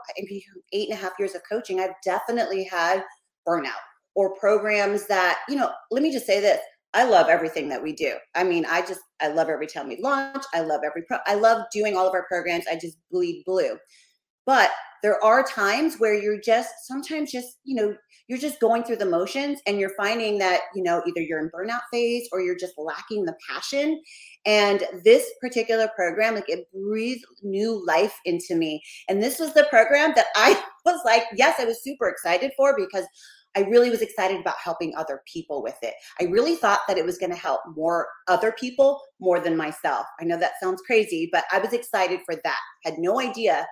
eight 0.72 0.88
and 0.88 0.98
a 0.98 1.00
half 1.00 1.12
years 1.18 1.34
of 1.34 1.42
coaching 1.50 1.80
i've 1.80 1.94
definitely 2.04 2.64
had 2.64 3.04
burnout 3.46 3.84
or 4.14 4.34
programs 4.36 5.06
that 5.06 5.38
you 5.48 5.56
know 5.56 5.70
let 5.90 6.02
me 6.02 6.12
just 6.12 6.26
say 6.26 6.40
this 6.40 6.60
I 6.94 7.04
love 7.04 7.28
everything 7.28 7.68
that 7.68 7.82
we 7.82 7.92
do. 7.92 8.14
I 8.34 8.44
mean, 8.44 8.64
I 8.64 8.80
just 8.80 9.00
I 9.20 9.28
love 9.28 9.48
every 9.48 9.66
time 9.66 9.88
we 9.88 10.00
launch. 10.00 10.42
I 10.54 10.60
love 10.60 10.80
every 10.84 11.02
pro- 11.02 11.18
I 11.26 11.34
love 11.34 11.64
doing 11.70 11.96
all 11.96 12.08
of 12.08 12.14
our 12.14 12.24
programs. 12.26 12.64
I 12.66 12.76
just 12.76 12.96
bleed 13.10 13.42
blue. 13.44 13.76
But 14.46 14.70
there 15.02 15.22
are 15.22 15.42
times 15.42 15.96
where 15.98 16.14
you're 16.14 16.40
just 16.40 16.70
sometimes 16.86 17.30
just, 17.30 17.58
you 17.64 17.76
know, 17.76 17.94
you're 18.28 18.38
just 18.38 18.60
going 18.60 18.84
through 18.84 18.96
the 18.96 19.06
motions 19.06 19.60
and 19.66 19.80
you're 19.80 19.94
finding 19.96 20.38
that, 20.38 20.60
you 20.74 20.82
know, 20.82 21.02
either 21.06 21.20
you're 21.20 21.40
in 21.40 21.50
burnout 21.50 21.80
phase 21.90 22.28
or 22.30 22.42
you're 22.42 22.58
just 22.58 22.74
lacking 22.76 23.24
the 23.24 23.34
passion. 23.48 24.00
And 24.44 24.84
this 25.02 25.26
particular 25.40 25.88
program, 25.96 26.34
like 26.34 26.48
it 26.48 26.68
breathed 26.72 27.24
new 27.42 27.84
life 27.86 28.14
into 28.26 28.54
me. 28.54 28.82
And 29.08 29.22
this 29.22 29.38
was 29.38 29.54
the 29.54 29.66
program 29.70 30.12
that 30.14 30.26
I 30.36 30.62
was 30.84 31.00
like, 31.06 31.24
yes, 31.36 31.58
I 31.58 31.64
was 31.64 31.82
super 31.82 32.08
excited 32.08 32.52
for 32.56 32.76
because 32.76 33.06
I 33.56 33.60
really 33.60 33.88
was 33.88 34.02
excited 34.02 34.38
about 34.38 34.56
helping 34.62 34.94
other 34.94 35.22
people 35.26 35.62
with 35.62 35.76
it. 35.82 35.94
I 36.20 36.24
really 36.24 36.54
thought 36.54 36.80
that 36.86 36.98
it 36.98 37.06
was 37.06 37.16
going 37.16 37.32
to 37.32 37.38
help 37.38 37.62
more 37.74 38.08
other 38.28 38.52
people 38.52 39.00
more 39.20 39.40
than 39.40 39.56
myself. 39.56 40.06
I 40.20 40.24
know 40.24 40.38
that 40.38 40.60
sounds 40.62 40.82
crazy, 40.82 41.30
but 41.32 41.44
I 41.50 41.58
was 41.58 41.72
excited 41.72 42.20
for 42.26 42.36
that. 42.44 42.58
Had 42.84 42.98
no 42.98 43.20
idea 43.20 43.66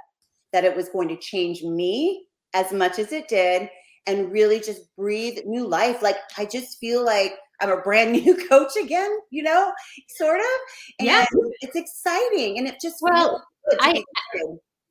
that 0.54 0.64
it 0.64 0.75
was 0.75 0.88
going 0.88 1.09
to 1.09 1.16
change 1.19 1.62
me 1.62 2.25
as 2.54 2.73
much 2.73 2.99
as 2.99 3.12
it 3.12 3.28
did 3.28 3.69
and 4.07 4.31
really 4.33 4.61
just 4.61 4.95
breathe 4.97 5.39
new 5.45 5.67
life. 5.67 6.03
Like 6.03 6.17
I 6.39 6.45
just 6.45 6.79
feel 6.79 7.05
like 7.05 7.35
I'm 7.61 7.71
a 7.71 7.81
brand 7.81 8.13
new 8.25 8.37
coach 8.49 8.73
again, 8.81 9.11
you 9.31 9.43
know, 9.43 9.73
sort 10.17 10.41
of. 10.41 10.47
And 10.99 11.07
yeah. 11.07 11.25
it's 11.61 11.77
exciting 11.77 12.59
and 12.59 12.67
it 12.67 12.77
just 12.81 12.97
well, 13.01 13.45
I, 13.81 14.03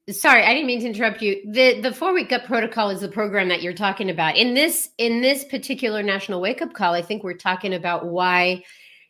sorry 0.10 0.44
i 0.44 0.54
didn't 0.54 0.68
mean 0.68 0.80
to 0.82 0.86
interrupt 0.86 1.22
you 1.22 1.42
the 1.52 1.82
the 1.82 1.92
four 1.92 2.14
week 2.14 2.30
gut 2.30 2.46
protocol 2.46 2.90
is 2.90 3.02
the 3.02 3.08
program 3.08 3.50
that 3.50 3.64
you're 3.64 3.74
talking 3.74 4.10
about 4.10 4.36
in 4.36 4.54
this 4.54 4.90
in 5.00 5.22
this 5.22 5.44
particular 5.46 6.04
national 6.04 6.42
wake 6.42 6.62
up 6.62 6.74
call 6.74 6.94
i 6.94 7.02
think 7.02 7.24
we're 7.24 7.34
talking 7.34 7.74
about 7.74 8.06
why 8.06 8.64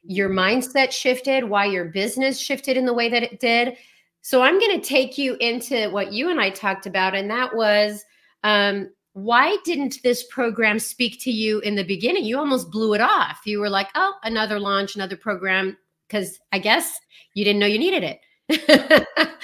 your 0.04 0.30
mindset 0.30 0.92
shifted 0.92 1.44
why 1.44 1.66
your 1.66 1.86
business 1.86 2.40
shifted 2.40 2.78
in 2.78 2.86
the 2.86 2.94
way 2.94 3.10
that 3.10 3.24
it 3.24 3.42
did 3.42 3.76
so 4.22 4.42
i'm 4.42 4.58
going 4.58 4.80
to 4.80 4.88
take 4.88 5.18
you 5.18 5.36
into 5.42 5.90
what 5.90 6.14
you 6.14 6.30
and 6.30 6.40
i 6.40 6.50
talked 6.50 6.86
about 6.86 7.14
and 7.14 7.30
that 7.30 7.54
was 7.54 8.06
um, 8.44 8.92
why 9.18 9.56
didn't 9.64 10.04
this 10.04 10.26
program 10.30 10.78
speak 10.78 11.18
to 11.22 11.32
you 11.32 11.60
in 11.62 11.76
the 11.76 11.84
beginning 11.84 12.26
you 12.26 12.38
almost 12.38 12.70
blew 12.70 12.94
it 12.94 13.02
off 13.02 13.40
you 13.46 13.60
were 13.60 13.70
like 13.70 13.88
oh 13.96 14.14
another 14.24 14.60
launch 14.60 14.96
another 14.96 15.16
program 15.16 15.78
because 16.08 16.38
i 16.52 16.60
guess 16.60 17.00
you 17.34 17.46
didn't 17.46 17.60
know 17.60 17.66
you 17.66 17.80
needed 17.80 18.18
it 18.50 19.08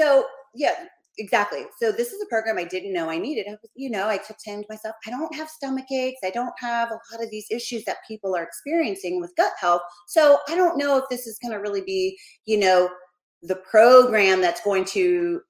So 0.00 0.24
yeah, 0.54 0.86
exactly. 1.18 1.64
So 1.78 1.92
this 1.92 2.12
is 2.12 2.22
a 2.22 2.26
program 2.26 2.56
I 2.56 2.64
didn't 2.64 2.92
know 2.92 3.10
I 3.10 3.18
needed. 3.18 3.46
I 3.48 3.50
was, 3.50 3.70
you 3.74 3.90
know, 3.90 4.06
I 4.06 4.16
kept 4.16 4.40
saying 4.40 4.62
to 4.62 4.66
myself, 4.70 4.94
I 5.06 5.10
don't 5.10 5.34
have 5.34 5.50
stomach 5.50 5.90
aches. 5.92 6.20
I 6.24 6.30
don't 6.30 6.54
have 6.58 6.90
a 6.90 6.98
lot 7.12 7.22
of 7.22 7.30
these 7.30 7.46
issues 7.50 7.84
that 7.84 7.98
people 8.08 8.34
are 8.34 8.42
experiencing 8.42 9.20
with 9.20 9.36
gut 9.36 9.52
health. 9.60 9.82
So 10.06 10.38
I 10.48 10.54
don't 10.54 10.78
know 10.78 10.96
if 10.96 11.04
this 11.10 11.26
is 11.26 11.38
going 11.42 11.52
to 11.52 11.58
really 11.58 11.82
be, 11.82 12.16
you 12.46 12.58
know, 12.58 12.88
the 13.42 13.56
program 13.56 14.40
that's 14.40 14.62
going 14.62 14.86
to 14.86 15.42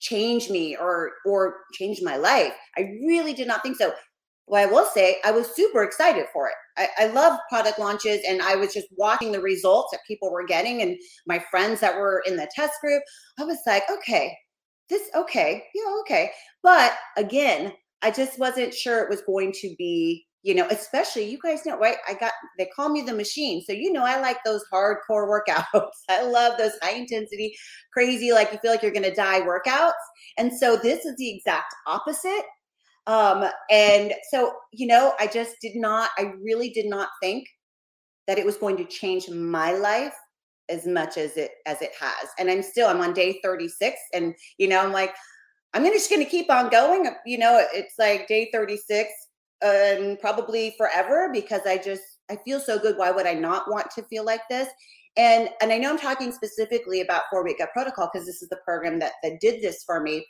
change 0.00 0.50
me 0.50 0.76
or 0.76 1.12
or 1.26 1.56
change 1.72 2.00
my 2.02 2.16
life. 2.16 2.52
I 2.76 2.82
really 3.06 3.34
did 3.34 3.48
not 3.48 3.62
think 3.62 3.76
so 3.76 3.92
well, 4.48 4.66
I 4.66 4.70
will 4.70 4.86
say 4.86 5.18
I 5.24 5.30
was 5.30 5.54
super 5.54 5.82
excited 5.82 6.26
for 6.32 6.48
it. 6.48 6.54
I, 6.76 7.04
I 7.04 7.06
love 7.08 7.38
product 7.48 7.78
launches 7.78 8.20
and 8.26 8.40
I 8.40 8.56
was 8.56 8.72
just 8.72 8.86
watching 8.96 9.32
the 9.32 9.40
results 9.40 9.90
that 9.92 10.00
people 10.06 10.32
were 10.32 10.46
getting 10.46 10.80
and 10.82 10.96
my 11.26 11.42
friends 11.50 11.80
that 11.80 11.96
were 11.96 12.22
in 12.26 12.36
the 12.36 12.50
test 12.54 12.74
group. 12.80 13.02
I 13.38 13.44
was 13.44 13.58
like, 13.66 13.84
okay, 13.90 14.34
this, 14.88 15.02
okay, 15.14 15.64
yeah, 15.74 15.94
okay. 16.00 16.30
But 16.62 16.94
again, 17.16 17.72
I 18.02 18.10
just 18.10 18.38
wasn't 18.38 18.72
sure 18.72 19.02
it 19.02 19.10
was 19.10 19.22
going 19.22 19.52
to 19.60 19.74
be 19.76 20.24
you 20.42 20.54
know, 20.54 20.66
especially 20.70 21.24
you 21.24 21.38
guys 21.42 21.66
know, 21.66 21.78
right? 21.78 21.96
I 22.08 22.14
got 22.14 22.32
they 22.58 22.66
call 22.66 22.88
me 22.88 23.02
the 23.02 23.12
machine. 23.12 23.62
So 23.62 23.72
you 23.72 23.92
know 23.92 24.04
I 24.04 24.20
like 24.20 24.38
those 24.44 24.64
hardcore 24.72 25.28
workouts. 25.28 25.64
I 26.08 26.22
love 26.22 26.58
those 26.58 26.72
high 26.80 26.94
intensity, 26.94 27.54
crazy, 27.92 28.32
like 28.32 28.52
you 28.52 28.58
feel 28.58 28.70
like 28.70 28.82
you're 28.82 28.92
gonna 28.92 29.14
die 29.14 29.40
workouts. 29.40 29.92
And 30.36 30.52
so 30.52 30.76
this 30.76 31.04
is 31.04 31.16
the 31.16 31.30
exact 31.30 31.74
opposite. 31.86 32.44
Um, 33.08 33.48
and 33.70 34.12
so, 34.30 34.54
you 34.72 34.86
know, 34.86 35.14
I 35.18 35.26
just 35.26 35.56
did 35.62 35.74
not, 35.74 36.10
I 36.18 36.34
really 36.42 36.68
did 36.68 36.86
not 36.86 37.08
think 37.22 37.48
that 38.26 38.38
it 38.38 38.44
was 38.44 38.58
going 38.58 38.76
to 38.76 38.84
change 38.84 39.30
my 39.30 39.72
life 39.72 40.14
as 40.68 40.86
much 40.86 41.16
as 41.16 41.36
it 41.38 41.52
as 41.66 41.80
it 41.80 41.92
has. 41.98 42.28
And 42.38 42.50
I'm 42.50 42.62
still, 42.62 42.86
I'm 42.86 43.00
on 43.00 43.14
day 43.14 43.40
36. 43.42 43.98
And 44.14 44.34
you 44.58 44.68
know, 44.68 44.78
I'm 44.80 44.92
like, 44.92 45.14
I'm 45.74 45.84
just 45.84 46.10
gonna 46.10 46.26
keep 46.26 46.50
on 46.50 46.68
going. 46.68 47.10
You 47.26 47.38
know, 47.38 47.66
it's 47.72 47.94
like 47.98 48.28
day 48.28 48.50
36 48.52 49.10
and 49.62 50.18
probably 50.20 50.74
forever 50.76 51.30
because 51.32 51.62
I 51.66 51.78
just 51.78 52.02
I 52.30 52.36
feel 52.44 52.60
so 52.60 52.78
good. 52.78 52.96
Why 52.96 53.10
would 53.10 53.26
I 53.26 53.34
not 53.34 53.70
want 53.70 53.90
to 53.92 54.02
feel 54.02 54.24
like 54.24 54.42
this? 54.48 54.68
And 55.16 55.48
and 55.60 55.72
I 55.72 55.78
know 55.78 55.90
I'm 55.90 55.98
talking 55.98 56.32
specifically 56.32 57.00
about 57.00 57.22
four 57.30 57.44
week 57.44 57.58
gut 57.58 57.70
protocol 57.72 58.10
because 58.12 58.26
this 58.26 58.42
is 58.42 58.48
the 58.48 58.60
program 58.64 58.98
that 59.00 59.12
that 59.22 59.40
did 59.40 59.62
this 59.62 59.82
for 59.84 60.00
me. 60.00 60.26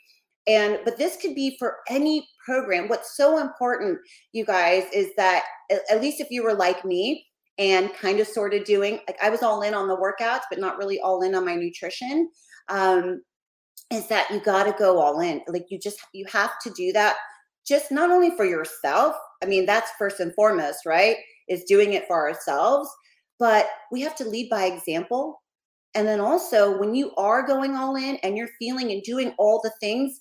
And 0.47 0.79
but 0.85 0.97
this 0.97 1.19
could 1.21 1.35
be 1.35 1.57
for 1.59 1.77
any 1.89 2.27
program. 2.45 2.89
What's 2.89 3.17
so 3.17 3.39
important, 3.39 3.99
you 4.33 4.45
guys, 4.45 4.85
is 4.95 5.09
that 5.17 5.45
at 5.71 6.01
least 6.01 6.21
if 6.21 6.31
you 6.31 6.43
were 6.43 6.55
like 6.55 6.85
me 6.85 7.27
and 7.59 7.93
kind 7.93 8.21
of 8.21 8.27
sort 8.27 8.55
of 8.55 8.65
doing 8.65 9.01
like 9.07 9.19
I 9.23 9.31
was 9.31 9.43
all 9.43 9.63
in 9.63 9.75
on 9.75 9.89
the 9.89 9.97
workouts, 9.97 10.45
but 10.49 10.59
not 10.59 10.79
really 10.79 11.01
all 11.01 11.23
in 11.23 11.35
on 11.35 11.45
my 11.45 11.55
nutrition. 11.55 12.31
Um, 12.69 13.23
is 13.91 14.07
that 14.09 14.31
you 14.31 14.41
got 14.41 14.65
to 14.65 14.75
go 14.79 14.99
all 14.99 15.21
in. 15.21 15.41
Like 15.49 15.67
you 15.71 15.79
just 15.79 15.99
you 16.13 16.27
have 16.31 16.59
to 16.61 16.71
do 16.71 16.93
that 16.93 17.17
just 17.69 17.93
not 17.93 18.11
only 18.11 18.31
for 18.31 18.45
yourself, 18.45 19.15
I 19.43 19.47
mean, 19.47 19.67
that's 19.67 19.91
first 19.99 20.21
and 20.21 20.35
foremost, 20.35 20.87
right? 20.87 21.17
Is 21.49 21.65
doing 21.65 21.93
it 21.93 22.07
for 22.07 22.29
ourselves, 22.29 22.89
but 23.39 23.67
we 23.93 24.01
have 24.01 24.17
to 24.17 24.25
lead 24.25 24.49
by 24.51 24.65
example. 24.65 25.43
And 25.95 26.07
then 26.07 26.21
also, 26.21 26.79
when 26.79 26.95
you 26.95 27.15
are 27.17 27.47
going 27.47 27.77
all 27.77 27.97
in 27.97 28.17
and 28.17 28.37
you're 28.37 28.49
feeling 28.59 28.91
and 28.93 29.03
doing 29.03 29.35
all 29.39 29.61
the 29.63 29.73
things, 29.81 30.21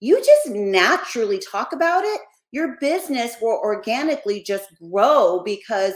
you 0.00 0.18
just 0.18 0.50
naturally 0.50 1.38
talk 1.38 1.72
about 1.72 2.04
it. 2.04 2.20
Your 2.50 2.76
business 2.80 3.36
will 3.40 3.60
organically 3.62 4.42
just 4.42 4.68
grow 4.90 5.42
because 5.44 5.94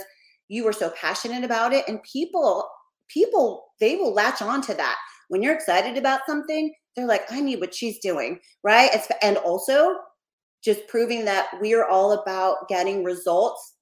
you 0.49 0.67
are 0.69 0.73
so 0.73 0.91
passionate 0.91 1.45
about 1.45 1.73
it. 1.73 1.85
And 1.89 2.03
people, 2.03 2.69
people, 3.09 3.67
they 3.81 3.97
will 3.97 4.13
latch 4.13 4.43
on 4.43 4.63
to 4.63 4.75
that. 4.75 4.97
When 5.29 5.43
you're 5.43 5.55
excited 5.55 5.97
about 5.97 6.21
something, 6.27 6.73
they're 6.95 7.07
like, 7.07 7.31
I 7.31 7.41
need 7.41 7.61
what 7.61 7.75
she's 7.75 7.99
doing, 7.99 8.39
right? 8.63 8.91
And 9.23 9.39
also, 9.39 9.97
just 10.67 10.87
proving 10.89 11.25
that 11.25 11.47
we 11.63 11.73
are 11.73 11.87
all 11.87 12.13
about 12.13 12.69
getting 12.69 13.05
results 13.05 13.77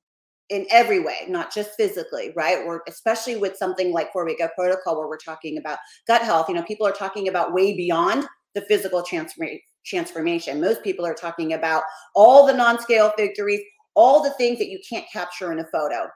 in 0.50 0.66
every 0.70 1.00
way, 1.00 1.24
not 1.26 1.52
just 1.52 1.70
physically, 1.76 2.30
right? 2.36 2.58
Or 2.64 2.82
especially 2.86 3.36
with 3.36 3.56
something 3.56 3.92
like 3.92 4.12
four 4.12 4.26
week 4.26 4.42
protocol, 4.54 4.98
where 4.98 5.08
we're 5.08 5.16
talking 5.16 5.56
about 5.58 5.78
gut 6.06 6.22
health. 6.22 6.48
You 6.48 6.54
know, 6.54 6.62
people 6.62 6.86
are 6.86 6.92
talking 6.92 7.28
about 7.28 7.54
way 7.54 7.74
beyond 7.74 8.26
the 8.54 8.60
physical 8.60 9.02
transformation. 9.02 9.60
Transformation. 9.86 10.62
Most 10.62 10.82
people 10.82 11.04
are 11.04 11.12
talking 11.12 11.52
about 11.52 11.82
all 12.14 12.46
the 12.46 12.54
non-scale 12.54 13.12
victories, 13.18 13.60
all 13.94 14.22
the 14.22 14.30
things 14.30 14.58
that 14.58 14.70
you 14.70 14.78
can't 14.88 15.04
capture 15.12 15.52
in 15.52 15.58
a 15.58 15.66
photo. 15.66 16.08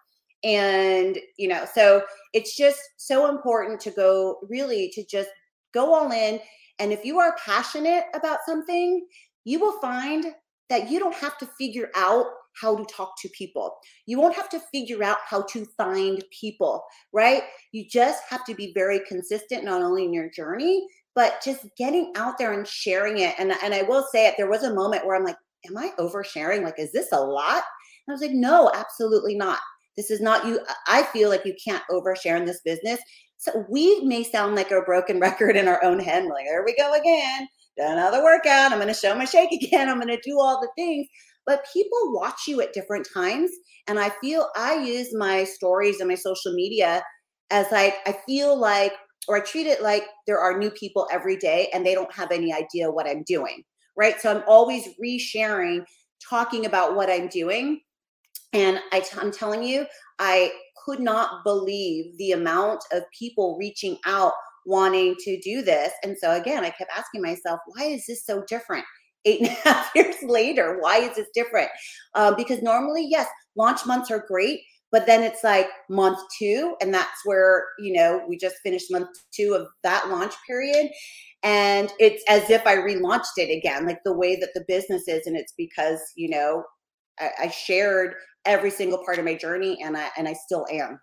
And, 0.42 1.18
you 1.36 1.48
know, 1.48 1.66
so 1.74 2.02
it's 2.32 2.56
just 2.56 2.80
so 2.96 3.28
important 3.28 3.78
to 3.80 3.90
go 3.90 4.38
really 4.48 4.90
to 4.94 5.04
just 5.04 5.28
go 5.74 5.92
all 5.94 6.12
in. 6.12 6.40
And 6.78 6.92
if 6.92 7.04
you 7.04 7.18
are 7.18 7.36
passionate 7.44 8.04
about 8.14 8.38
something, 8.46 9.06
you 9.44 9.60
will 9.60 9.78
find 9.80 10.26
that 10.70 10.90
you 10.90 10.98
don't 10.98 11.14
have 11.14 11.38
to 11.38 11.46
figure 11.58 11.90
out 11.94 12.26
how 12.60 12.76
to 12.76 12.84
talk 12.84 13.14
to 13.20 13.28
people. 13.30 13.76
You 14.06 14.18
won't 14.18 14.34
have 14.34 14.48
to 14.50 14.60
figure 14.72 15.02
out 15.02 15.18
how 15.26 15.42
to 15.42 15.64
find 15.76 16.24
people, 16.38 16.84
right? 17.12 17.42
You 17.72 17.86
just 17.88 18.22
have 18.28 18.44
to 18.46 18.54
be 18.54 18.72
very 18.74 19.00
consistent, 19.06 19.64
not 19.64 19.82
only 19.82 20.04
in 20.04 20.12
your 20.12 20.30
journey, 20.30 20.86
but 21.14 21.40
just 21.44 21.66
getting 21.76 22.12
out 22.16 22.38
there 22.38 22.52
and 22.52 22.66
sharing 22.66 23.18
it. 23.18 23.34
And, 23.38 23.52
and 23.62 23.74
I 23.74 23.82
will 23.82 24.06
say 24.12 24.26
it, 24.26 24.34
there 24.36 24.50
was 24.50 24.64
a 24.64 24.74
moment 24.74 25.06
where 25.06 25.16
I'm 25.16 25.24
like, 25.24 25.36
am 25.68 25.76
I 25.76 25.90
oversharing? 25.98 26.62
Like, 26.62 26.78
is 26.78 26.92
this 26.92 27.12
a 27.12 27.20
lot? 27.20 27.62
And 28.06 28.10
I 28.10 28.12
was 28.12 28.20
like, 28.20 28.32
no, 28.32 28.70
absolutely 28.74 29.36
not. 29.36 29.58
This 29.96 30.10
is 30.10 30.20
not 30.20 30.46
you. 30.46 30.60
I 30.86 31.02
feel 31.04 31.28
like 31.28 31.44
you 31.44 31.54
can't 31.62 31.82
overshare 31.90 32.36
in 32.36 32.44
this 32.44 32.60
business. 32.64 33.00
So 33.36 33.64
we 33.68 34.00
may 34.04 34.24
sound 34.24 34.54
like 34.54 34.70
a 34.70 34.82
broken 34.82 35.20
record 35.20 35.56
in 35.56 35.68
our 35.68 35.82
own 35.84 35.98
head, 35.98 36.24
like, 36.24 36.46
there 36.46 36.64
we 36.64 36.74
go 36.76 36.94
again 36.94 37.48
another 37.78 38.22
workout. 38.22 38.72
I'm 38.72 38.78
going 38.78 38.88
to 38.88 38.94
show 38.94 39.14
my 39.14 39.24
shake 39.24 39.52
again. 39.52 39.88
I'm 39.88 40.00
going 40.00 40.08
to 40.08 40.20
do 40.24 40.38
all 40.38 40.60
the 40.60 40.70
things. 40.76 41.06
But 41.46 41.64
people 41.72 42.12
watch 42.12 42.42
you 42.46 42.60
at 42.60 42.72
different 42.72 43.08
times. 43.12 43.50
And 43.86 43.98
I 43.98 44.10
feel 44.20 44.48
I 44.54 44.74
use 44.74 45.14
my 45.14 45.44
stories 45.44 46.00
and 46.00 46.08
my 46.08 46.14
social 46.14 46.52
media 46.52 47.02
as 47.50 47.66
like, 47.72 47.94
I 48.06 48.16
feel 48.26 48.58
like, 48.58 48.92
or 49.28 49.36
I 49.36 49.40
treat 49.40 49.66
it 49.66 49.82
like 49.82 50.04
there 50.26 50.38
are 50.38 50.58
new 50.58 50.70
people 50.70 51.08
every 51.10 51.36
day 51.36 51.68
and 51.72 51.86
they 51.86 51.94
don't 51.94 52.14
have 52.14 52.30
any 52.30 52.52
idea 52.52 52.90
what 52.90 53.08
I'm 53.08 53.22
doing. 53.26 53.62
Right. 53.96 54.20
So 54.20 54.30
I'm 54.30 54.44
always 54.46 54.88
resharing, 55.02 55.84
talking 56.28 56.66
about 56.66 56.94
what 56.94 57.10
I'm 57.10 57.28
doing. 57.28 57.80
And 58.52 58.80
I 58.92 59.00
t- 59.00 59.18
I'm 59.20 59.32
telling 59.32 59.62
you, 59.62 59.86
I 60.18 60.52
could 60.84 61.00
not 61.00 61.44
believe 61.44 62.16
the 62.18 62.32
amount 62.32 62.84
of 62.92 63.02
people 63.18 63.56
reaching 63.58 63.98
out 64.06 64.32
wanting 64.68 65.16
to 65.20 65.40
do 65.40 65.62
this. 65.62 65.92
And 66.04 66.16
so 66.16 66.32
again, 66.32 66.62
I 66.62 66.70
kept 66.70 66.90
asking 66.96 67.22
myself, 67.22 67.58
why 67.66 67.84
is 67.84 68.04
this 68.06 68.24
so 68.24 68.44
different? 68.46 68.84
Eight 69.24 69.40
and 69.40 69.48
a 69.48 69.52
half 69.68 69.90
years 69.94 70.16
later, 70.22 70.76
why 70.80 70.98
is 70.98 71.16
this 71.16 71.28
different? 71.34 71.70
Um, 72.14 72.34
because 72.36 72.62
normally, 72.62 73.06
yes, 73.08 73.26
launch 73.56 73.86
months 73.86 74.10
are 74.10 74.24
great, 74.28 74.60
but 74.92 75.06
then 75.06 75.22
it's 75.22 75.42
like 75.42 75.68
month 75.90 76.18
two, 76.38 76.76
and 76.80 76.94
that's 76.94 77.20
where 77.24 77.64
you 77.78 77.92
know 77.94 78.22
we 78.28 78.36
just 78.36 78.56
finished 78.62 78.90
month 78.90 79.08
two 79.34 79.54
of 79.54 79.66
that 79.82 80.08
launch 80.08 80.34
period. 80.46 80.90
And 81.42 81.92
it's 81.98 82.22
as 82.28 82.50
if 82.50 82.66
I 82.66 82.76
relaunched 82.76 83.36
it 83.36 83.54
again, 83.54 83.86
like 83.86 84.00
the 84.04 84.16
way 84.16 84.36
that 84.36 84.50
the 84.54 84.64
business 84.66 85.06
is, 85.08 85.26
and 85.26 85.36
it's 85.36 85.54
because 85.56 86.00
you 86.16 86.30
know 86.30 86.64
I, 87.18 87.30
I 87.44 87.48
shared 87.48 88.14
every 88.44 88.70
single 88.70 89.04
part 89.04 89.18
of 89.18 89.24
my 89.24 89.34
journey, 89.34 89.78
and 89.82 89.96
I 89.96 90.08
and 90.16 90.28
I 90.28 90.34
still 90.34 90.66
am. 90.70 91.00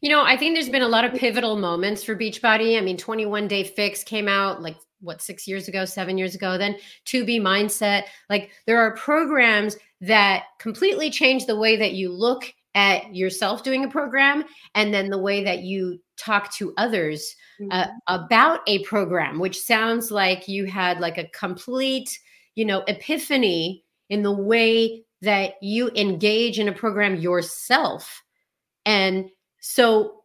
You 0.00 0.10
know, 0.10 0.24
I 0.24 0.36
think 0.36 0.54
there's 0.54 0.68
been 0.68 0.82
a 0.82 0.88
lot 0.88 1.04
of 1.04 1.14
pivotal 1.14 1.56
moments 1.56 2.02
for 2.02 2.16
Beachbody. 2.16 2.78
I 2.78 2.80
mean, 2.80 2.96
21 2.96 3.48
Day 3.48 3.64
Fix 3.64 4.02
came 4.04 4.28
out 4.28 4.62
like 4.62 4.76
what 5.00 5.22
six 5.22 5.46
years 5.46 5.68
ago, 5.68 5.84
seven 5.84 6.18
years 6.18 6.34
ago. 6.34 6.58
Then 6.58 6.76
2B 7.06 7.40
Mindset. 7.40 8.04
Like 8.28 8.50
there 8.66 8.78
are 8.78 8.94
programs 8.96 9.76
that 10.00 10.44
completely 10.58 11.10
change 11.10 11.46
the 11.46 11.58
way 11.58 11.76
that 11.76 11.92
you 11.92 12.12
look 12.12 12.52
at 12.74 13.14
yourself 13.14 13.64
doing 13.64 13.84
a 13.84 13.88
program, 13.88 14.44
and 14.74 14.94
then 14.94 15.10
the 15.10 15.18
way 15.18 15.42
that 15.42 15.62
you 15.62 15.98
talk 16.16 16.54
to 16.54 16.72
others 16.76 17.34
uh, 17.70 17.86
mm-hmm. 17.86 17.90
about 18.06 18.60
a 18.66 18.84
program. 18.84 19.40
Which 19.40 19.60
sounds 19.60 20.10
like 20.10 20.46
you 20.46 20.66
had 20.66 21.00
like 21.00 21.18
a 21.18 21.28
complete, 21.28 22.16
you 22.54 22.64
know, 22.64 22.84
epiphany 22.86 23.84
in 24.08 24.22
the 24.22 24.32
way 24.32 25.04
that 25.22 25.54
you 25.60 25.90
engage 25.96 26.58
in 26.58 26.68
a 26.68 26.72
program 26.72 27.16
yourself 27.16 28.22
and 28.86 29.30
so 29.60 30.22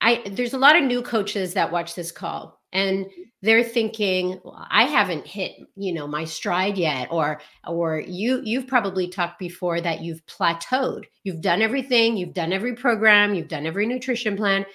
I 0.00 0.22
there's 0.30 0.54
a 0.54 0.58
lot 0.58 0.76
of 0.76 0.84
new 0.84 1.02
coaches 1.02 1.54
that 1.54 1.72
watch 1.72 1.94
this 1.94 2.12
call 2.12 2.60
and 2.72 3.06
they're 3.40 3.62
thinking 3.62 4.40
well, 4.44 4.66
I 4.70 4.84
haven't 4.84 5.26
hit, 5.26 5.52
you 5.76 5.94
know, 5.94 6.06
my 6.06 6.24
stride 6.24 6.76
yet 6.76 7.08
or 7.10 7.40
or 7.66 8.00
you 8.00 8.42
you've 8.44 8.66
probably 8.66 9.08
talked 9.08 9.38
before 9.38 9.80
that 9.80 10.02
you've 10.02 10.24
plateaued. 10.26 11.04
You've 11.22 11.40
done 11.40 11.62
everything, 11.62 12.16
you've 12.16 12.34
done 12.34 12.52
every 12.52 12.74
program, 12.74 13.34
you've 13.34 13.48
done 13.48 13.66
every 13.66 13.86
nutrition 13.86 14.36
plan. 14.36 14.66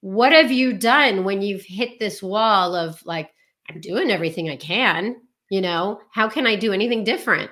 What 0.00 0.32
have 0.32 0.52
you 0.52 0.74
done 0.74 1.24
when 1.24 1.42
you've 1.42 1.64
hit 1.64 1.98
this 1.98 2.22
wall 2.22 2.76
of 2.76 3.04
like 3.06 3.30
I'm 3.70 3.80
doing 3.80 4.10
everything 4.10 4.50
I 4.50 4.56
can, 4.56 5.16
you 5.48 5.60
know, 5.60 6.00
how 6.10 6.28
can 6.28 6.46
I 6.46 6.56
do 6.56 6.72
anything 6.72 7.04
different? 7.04 7.50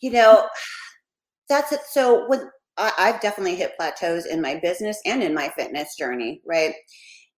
You 0.00 0.10
know, 0.10 0.48
that's 1.48 1.72
it. 1.72 1.80
So 1.90 2.28
when 2.28 2.50
I, 2.76 2.92
I've 2.98 3.20
definitely 3.20 3.56
hit 3.56 3.76
plateaus 3.76 4.26
in 4.26 4.40
my 4.40 4.56
business 4.56 5.00
and 5.04 5.22
in 5.22 5.34
my 5.34 5.48
fitness 5.50 5.96
journey, 5.96 6.42
right? 6.46 6.74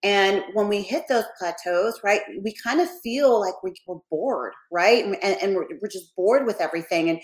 And 0.02 0.44
when 0.52 0.68
we 0.68 0.82
hit 0.82 1.04
those 1.08 1.24
plateaus, 1.38 2.00
right, 2.04 2.20
we 2.42 2.54
kind 2.62 2.80
of 2.80 2.88
feel 3.02 3.40
like 3.40 3.62
we, 3.62 3.74
are 3.88 4.00
bored, 4.10 4.52
right? 4.70 5.04
And, 5.04 5.36
and 5.42 5.56
we're, 5.56 5.66
we're, 5.80 5.88
just 5.88 6.14
bored 6.14 6.46
with 6.46 6.60
everything. 6.60 7.10
And 7.10 7.20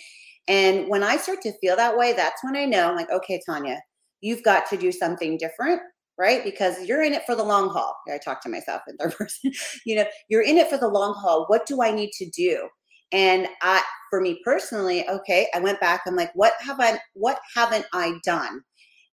and 0.49 0.89
when 0.89 1.03
I 1.03 1.17
start 1.17 1.41
to 1.43 1.53
feel 1.61 1.77
that 1.77 1.97
way, 1.97 2.13
that's 2.15 2.43
when 2.43 2.57
I 2.57 2.65
know, 2.65 2.91
I'm 2.91 2.97
like, 2.97 3.11
okay, 3.11 3.41
Tanya, 3.47 3.81
you've 4.21 4.43
got 4.43 4.69
to 4.71 4.77
do 4.77 4.91
something 4.91 5.39
different, 5.39 5.81
right? 6.19 6.43
Because 6.43 6.85
you're 6.85 7.03
in 7.03 7.13
it 7.13 7.23
for 7.27 7.37
the 7.37 7.45
long 7.45 7.69
haul. 7.69 7.95
I 8.13 8.19
talk 8.19 8.43
to 8.43 8.49
myself 8.49 8.83
in 8.89 8.97
third 8.97 9.15
person. 9.15 9.53
you 9.87 9.97
know, 9.97 10.05
you're 10.29 10.43
in 10.43 10.59
it 10.59 10.69
for 10.69 10.79
the 10.79 10.89
long 10.89 11.15
haul. 11.15 11.45
What 11.47 11.67
do 11.67 11.83
I 11.83 11.93
need 11.93 12.11
to 12.15 12.29
do? 12.31 12.69
And 13.13 13.47
I, 13.63 13.83
for 14.11 14.21
me 14.21 14.41
personally, 14.45 15.09
okay, 15.09 15.49
I 15.55 15.61
went 15.61 15.81
back. 15.81 16.03
I'm 16.07 16.17
like, 16.17 16.31
what 16.35 16.55
have 16.61 16.81
I, 16.81 16.99
what 17.15 17.39
haven't 17.55 17.87
I 17.93 18.15
done? 18.25 18.63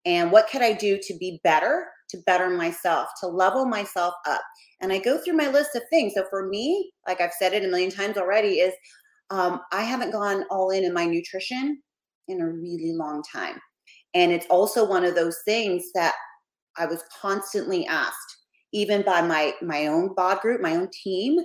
And 0.05 0.31
what 0.31 0.49
could 0.49 0.61
I 0.61 0.73
do 0.73 0.97
to 1.01 1.17
be 1.17 1.41
better, 1.43 1.85
to 2.09 2.17
better 2.25 2.49
myself, 2.49 3.09
to 3.19 3.27
level 3.27 3.65
myself 3.65 4.13
up? 4.25 4.41
And 4.81 4.93
I 4.93 4.99
go 4.99 5.17
through 5.17 5.35
my 5.35 5.49
list 5.49 5.75
of 5.75 5.83
things. 5.89 6.13
So 6.15 6.25
for 6.29 6.47
me, 6.47 6.91
like 7.07 7.19
I've 7.19 7.33
said 7.33 7.53
it 7.53 7.65
a 7.65 7.67
million 7.67 7.91
times 7.91 8.17
already, 8.17 8.59
is 8.59 8.73
um, 9.29 9.59
I 9.71 9.83
haven't 9.83 10.11
gone 10.11 10.45
all 10.49 10.71
in 10.71 10.83
in 10.83 10.93
my 10.93 11.05
nutrition 11.05 11.81
in 12.27 12.41
a 12.41 12.47
really 12.47 12.93
long 12.93 13.21
time. 13.31 13.59
And 14.13 14.31
it's 14.31 14.47
also 14.49 14.87
one 14.87 15.03
of 15.03 15.15
those 15.15 15.39
things 15.45 15.83
that 15.93 16.13
I 16.77 16.85
was 16.85 17.03
constantly 17.21 17.85
asked, 17.85 18.37
even 18.71 19.01
by 19.01 19.21
my 19.21 19.53
my 19.61 19.87
own 19.87 20.13
bod 20.15 20.39
group, 20.39 20.61
my 20.61 20.75
own 20.75 20.89
team, 21.03 21.37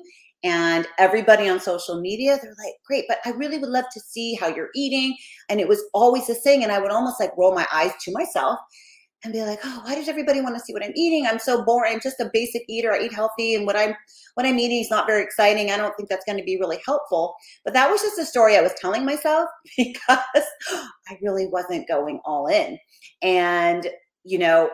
and 0.45 0.87
everybody 0.99 1.49
on 1.49 1.59
social 1.59 2.01
media. 2.01 2.39
They're 2.41 2.55
like, 2.65 2.75
"Great, 2.87 3.07
but 3.09 3.19
I 3.25 3.31
really 3.31 3.59
would 3.59 3.71
love 3.71 3.87
to 3.93 4.01
see 4.01 4.35
how 4.35 4.49
you're 4.49 4.71
eating." 4.75 5.17
And 5.49 5.61
it 5.61 5.69
was 5.69 5.83
always 5.95 6.29
the 6.29 6.35
thing, 6.35 6.63
and 6.63 6.71
I 6.71 6.79
would 6.79 6.93
almost 6.93 7.19
like 7.19 7.37
roll 7.37 7.55
my 7.55 7.67
eyes 7.73 7.93
to 8.05 8.13
myself 8.13 8.59
and 9.25 9.33
be 9.33 9.43
like, 9.43 9.59
oh, 9.65 9.81
why 9.85 9.95
does 9.95 10.09
everybody 10.09 10.41
want 10.43 10.55
to 10.55 10.61
see 10.61 10.73
what 10.75 10.85
I'm 10.85 10.93
eating? 10.95 11.27
I'm 11.27 11.39
so 11.39 11.65
boring. 11.65 11.95
I'm 11.95 12.01
just 12.01 12.21
a 12.21 12.31
basic 12.33 12.63
eater. 12.69 12.93
I 12.93 13.01
eat 13.01 13.13
healthy, 13.13 13.55
and 13.55 13.67
what 13.67 13.77
I'm 13.77 13.95
what 14.35 14.47
I'm 14.47 14.59
eating 14.59 14.81
is 14.81 14.91
not 14.91 15.07
very 15.07 15.23
exciting. 15.23 15.71
I 15.71 15.77
don't 15.77 15.97
think 15.97 16.09
that's 16.09 16.25
going 16.25 16.39
to 16.39 16.45
be 16.45 16.59
really 16.59 16.79
helpful. 16.87 17.35
But 17.65 17.75
that 17.75 17.91
was 17.91 18.03
just 18.03 18.19
a 18.19 18.25
story 18.27 18.57
I 18.57 18.61
was 18.61 18.75
telling 18.75 19.05
myself 19.05 19.49
because 19.77 20.19
I 21.09 21.19
really 21.23 21.47
wasn't 21.47 21.89
going 21.89 22.21
all 22.25 22.47
in. 22.47 22.79
And 23.23 23.89
you 24.25 24.39
know, 24.39 24.71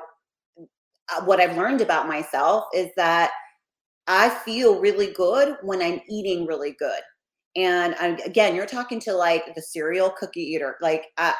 uh, 0.58 1.24
what 1.24 1.40
I've 1.40 1.56
learned 1.56 1.80
about 1.80 2.08
myself 2.08 2.64
is 2.74 2.88
that 2.96 3.30
I 4.10 4.28
feel 4.28 4.80
really 4.80 5.12
good 5.12 5.56
when 5.62 5.80
I'm 5.80 6.00
eating 6.10 6.44
really 6.46 6.72
good. 6.78 7.00
And 7.54 7.94
I, 8.00 8.18
again, 8.26 8.56
you're 8.56 8.66
talking 8.66 8.98
to 9.00 9.12
like 9.12 9.54
the 9.54 9.62
serial 9.62 10.10
cookie 10.10 10.42
eater. 10.42 10.76
Like 10.80 11.06
I, 11.16 11.34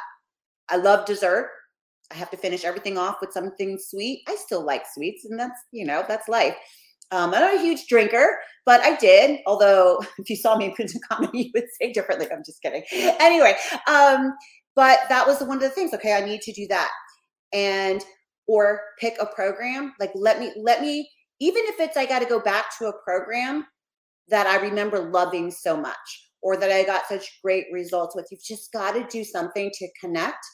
I 0.69 0.77
love 0.77 1.05
dessert 1.05 1.51
I 2.11 2.17
have 2.17 2.31
to 2.31 2.37
finish 2.37 2.65
everything 2.65 2.99
off 2.99 3.17
with 3.21 3.33
something 3.33 3.79
sweet. 3.79 4.23
I 4.29 4.37
still 4.37 4.65
like 4.65 4.85
sweets, 4.93 5.25
and 5.25 5.39
that's 5.39 5.61
you 5.73 5.87
know 5.87 6.05
that's 6.07 6.29
life. 6.29 6.57
Um, 7.13 7.35
I'm 7.35 7.41
not 7.41 7.55
a 7.55 7.61
huge 7.61 7.87
drinker, 7.87 8.39
but 8.67 8.81
I 8.81 8.97
did. 8.97 9.41
Although 9.47 10.01
if 10.19 10.29
you 10.29 10.37
saw 10.37 10.57
me 10.57 10.67
in 10.67 10.73
Crimson 10.73 11.01
Comedy, 11.09 11.39
you 11.45 11.51
would 11.55 11.69
say 11.81 11.93
differently. 11.93 12.27
I'm 12.31 12.43
just 12.45 12.63
kidding. 12.63 12.83
Anyway, 13.21 13.55
um, 13.87 14.35
but 14.75 15.01
that 15.09 15.27
was 15.27 15.41
one 15.41 15.57
of 15.57 15.63
the 15.63 15.71
things. 15.71 15.95
Okay, 15.95 16.15
I 16.15 16.25
need 16.25 16.41
to 16.43 16.53
do 16.53 16.67
that, 16.69 16.91
and 17.53 18.05
or 18.49 18.81
pick 18.99 19.15
a 19.21 19.27
program. 19.27 19.95
Like 20.01 20.11
let 20.15 20.41
me 20.41 20.53
let 20.61 20.81
me 20.83 21.09
even 21.41 21.63
if 21.67 21.81
it's 21.81 21.97
I 21.97 22.07
got 22.07 22.21
to 22.21 22.27
go 22.27 22.41
back 22.41 22.77
to 22.79 22.87
a 22.87 23.03
program 23.05 23.67
that 24.29 24.47
I 24.47 24.57
remember 24.61 25.11
loving 25.11 25.51
so 25.51 25.77
much, 25.77 26.31
or 26.43 26.57
that 26.57 26.71
I 26.71 26.85
got 26.85 27.07
such 27.07 27.41
great 27.43 27.67
results 27.73 28.15
with. 28.15 28.29
You've 28.31 28.45
just 28.45 28.73
got 28.73 28.93
to 28.93 29.07
do 29.11 29.25
something 29.25 29.71
to 29.75 29.89
connect, 30.01 30.45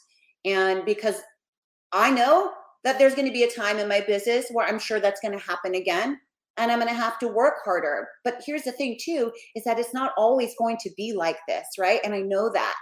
and 0.45 0.85
because 0.85 1.21
I 1.91 2.11
know 2.11 2.51
that 2.83 2.99
there's 2.99 3.15
going 3.15 3.27
to 3.27 3.33
be 3.33 3.43
a 3.43 3.51
time 3.51 3.77
in 3.77 3.87
my 3.87 4.01
business 4.01 4.47
where 4.51 4.67
I'm 4.67 4.79
sure 4.79 4.99
that's 4.99 5.21
going 5.21 5.37
to 5.37 5.45
happen 5.45 5.75
again 5.75 6.19
and 6.57 6.71
I'm 6.71 6.79
going 6.79 6.93
to 6.93 6.99
have 6.99 7.19
to 7.19 7.27
work 7.27 7.55
harder. 7.63 8.07
But 8.23 8.41
here's 8.45 8.63
the 8.63 8.71
thing 8.71 8.97
too 8.99 9.31
is 9.55 9.63
that 9.63 9.79
it's 9.79 9.93
not 9.93 10.13
always 10.17 10.53
going 10.57 10.77
to 10.81 10.89
be 10.97 11.13
like 11.13 11.37
this, 11.47 11.65
right? 11.77 11.99
And 12.03 12.13
I 12.13 12.21
know 12.21 12.51
that. 12.53 12.75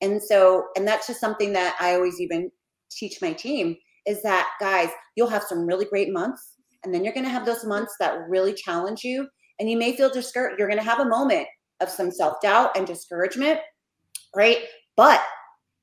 And 0.00 0.22
so 0.22 0.64
and 0.76 0.86
that's 0.86 1.06
just 1.06 1.20
something 1.20 1.52
that 1.52 1.76
I 1.80 1.94
always 1.94 2.20
even 2.20 2.50
teach 2.90 3.20
my 3.22 3.32
team 3.32 3.76
is 4.06 4.22
that 4.22 4.48
guys, 4.60 4.88
you'll 5.14 5.28
have 5.28 5.42
some 5.42 5.66
really 5.66 5.84
great 5.84 6.12
months 6.12 6.56
and 6.84 6.92
then 6.94 7.04
you're 7.04 7.14
going 7.14 7.24
to 7.24 7.30
have 7.30 7.46
those 7.46 7.64
months 7.64 7.94
that 8.00 8.28
really 8.28 8.52
challenge 8.52 9.04
you 9.04 9.28
and 9.58 9.70
you 9.70 9.76
may 9.76 9.96
feel 9.96 10.10
discouraged. 10.10 10.58
You're 10.58 10.68
going 10.68 10.78
to 10.78 10.84
have 10.84 11.00
a 11.00 11.04
moment 11.04 11.46
of 11.80 11.88
some 11.88 12.10
self-doubt 12.10 12.76
and 12.76 12.86
discouragement, 12.86 13.60
right? 14.34 14.58
But 14.96 15.22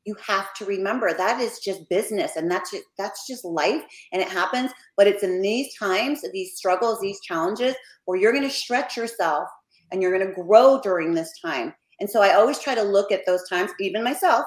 you 0.08 0.16
have 0.26 0.54
to 0.54 0.66
remember 0.66 1.14
that 1.14 1.42
is 1.42 1.60
just 1.60 1.88
business 1.90 2.38
and 2.38 2.50
that's 2.50 2.72
just, 2.72 2.86
that's 2.98 3.28
just 3.28 3.44
life 3.44 3.84
and 4.14 4.22
it 4.22 4.30
happens 4.30 4.72
but 4.96 5.06
it's 5.06 5.22
in 5.22 5.42
these 5.42 5.78
times 5.78 6.22
these 6.32 6.56
struggles 6.56 7.02
these 7.02 7.20
challenges 7.20 7.76
where 8.06 8.18
you're 8.18 8.32
going 8.32 8.42
to 8.42 8.50
stretch 8.50 8.96
yourself 8.96 9.50
and 9.92 10.02
you're 10.02 10.18
going 10.18 10.26
to 10.26 10.42
grow 10.42 10.80
during 10.82 11.14
this 11.14 11.38
time 11.42 11.74
and 12.00 12.10
so 12.10 12.22
i 12.22 12.36
always 12.36 12.58
try 12.58 12.74
to 12.74 12.82
look 12.82 13.12
at 13.12 13.26
those 13.26 13.48
times 13.50 13.70
even 13.82 14.02
myself 14.02 14.46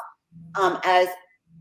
um, 0.55 0.79
as 0.85 1.09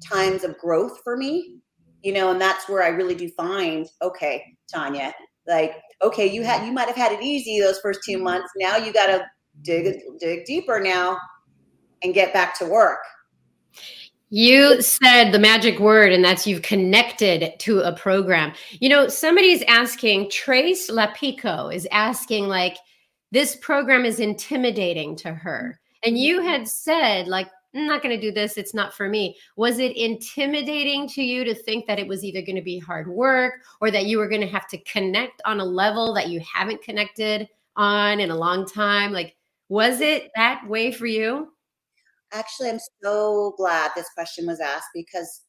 times 0.01 0.45
of 0.45 0.57
growth 0.57 1.01
for 1.03 1.17
me 1.17 1.59
you 2.01 2.13
know 2.13 2.31
and 2.31 2.39
that's 2.39 2.67
where 2.69 2.83
i 2.83 2.87
really 2.87 3.15
do 3.15 3.29
find 3.29 3.87
okay 4.01 4.57
tanya 4.71 5.13
like 5.47 5.75
okay 6.01 6.27
you 6.27 6.43
had 6.43 6.65
you 6.65 6.71
might 6.71 6.87
have 6.87 6.95
had 6.95 7.11
it 7.11 7.21
easy 7.21 7.59
those 7.59 7.79
first 7.79 7.99
two 8.05 8.17
months 8.17 8.49
now 8.57 8.77
you 8.77 8.93
got 8.93 9.07
to 9.07 9.25
dig 9.61 9.99
dig 10.19 10.45
deeper 10.45 10.79
now 10.79 11.17
and 12.03 12.13
get 12.13 12.33
back 12.33 12.57
to 12.57 12.65
work 12.65 12.99
you 14.31 14.79
said 14.81 15.31
the 15.31 15.39
magic 15.39 15.79
word, 15.79 16.13
and 16.13 16.23
that's 16.23 16.45
you've 16.45 16.61
connected 16.61 17.53
to 17.59 17.79
a 17.79 17.95
program. 17.95 18.53
You 18.79 18.89
know, 18.89 19.07
somebody's 19.07 19.63
asking, 19.63 20.29
Trace 20.29 20.89
Lapico 20.91 21.73
is 21.73 21.87
asking, 21.91 22.47
like, 22.47 22.77
this 23.31 23.55
program 23.55 24.05
is 24.05 24.19
intimidating 24.19 25.15
to 25.17 25.33
her. 25.33 25.79
And 26.03 26.15
you 26.15 26.41
had 26.41 26.67
said, 26.67 27.27
like, 27.27 27.47
I'm 27.75 27.85
not 27.85 28.01
going 28.01 28.15
to 28.15 28.21
do 28.21 28.31
this. 28.31 28.57
It's 28.57 28.73
not 28.73 28.95
for 28.95 29.07
me. 29.07 29.37
Was 29.55 29.77
it 29.77 29.95
intimidating 29.95 31.07
to 31.09 31.21
you 31.21 31.43
to 31.43 31.53
think 31.53 31.85
that 31.85 31.99
it 31.99 32.07
was 32.07 32.23
either 32.23 32.41
going 32.41 32.55
to 32.55 32.63
be 32.63 32.79
hard 32.79 33.07
work 33.07 33.61
or 33.79 33.91
that 33.91 34.05
you 34.05 34.17
were 34.17 34.27
going 34.27 34.41
to 34.41 34.47
have 34.47 34.67
to 34.69 34.77
connect 34.79 35.41
on 35.45 35.59
a 35.59 35.65
level 35.65 36.13
that 36.15 36.29
you 36.29 36.41
haven't 36.41 36.81
connected 36.81 37.47
on 37.75 38.19
in 38.19 38.31
a 38.31 38.35
long 38.35 38.65
time? 38.65 39.11
Like, 39.11 39.35
was 39.69 40.01
it 40.01 40.31
that 40.35 40.67
way 40.67 40.91
for 40.91 41.05
you? 41.05 41.53
Actually, 42.31 42.69
I'm 42.69 42.79
so 43.03 43.53
glad 43.57 43.91
this 43.95 44.09
question 44.15 44.47
was 44.47 44.59
asked 44.59 44.89
because 44.93 45.41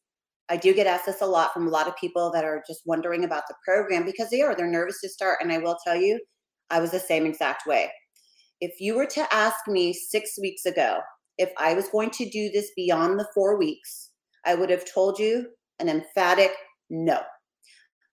I 0.49 0.57
do 0.57 0.73
get 0.73 0.87
asked 0.87 1.05
this 1.05 1.21
a 1.21 1.25
lot 1.25 1.53
from 1.53 1.67
a 1.67 1.71
lot 1.71 1.87
of 1.87 1.95
people 1.97 2.31
that 2.31 2.43
are 2.43 2.63
just 2.67 2.81
wondering 2.85 3.23
about 3.23 3.43
the 3.47 3.55
program 3.65 4.05
because 4.05 4.29
they 4.29 4.41
are, 4.41 4.55
they're 4.55 4.67
nervous 4.67 5.01
to 5.01 5.09
start. 5.09 5.39
And 5.41 5.51
I 5.51 5.57
will 5.57 5.77
tell 5.83 5.95
you, 5.95 6.19
I 6.69 6.79
was 6.79 6.91
the 6.91 6.99
same 6.99 7.25
exact 7.25 7.65
way. 7.65 7.91
If 8.59 8.79
you 8.79 8.95
were 8.95 9.07
to 9.07 9.33
ask 9.33 9.67
me 9.67 9.91
six 9.91 10.37
weeks 10.39 10.65
ago 10.65 10.99
if 11.37 11.51
I 11.57 11.73
was 11.73 11.89
going 11.89 12.09
to 12.11 12.29
do 12.29 12.49
this 12.49 12.71
beyond 12.75 13.19
the 13.19 13.27
four 13.33 13.57
weeks, 13.57 14.11
I 14.45 14.55
would 14.55 14.69
have 14.69 14.91
told 14.91 15.19
you 15.19 15.47
an 15.79 15.89
emphatic 15.89 16.51
no. 16.89 17.19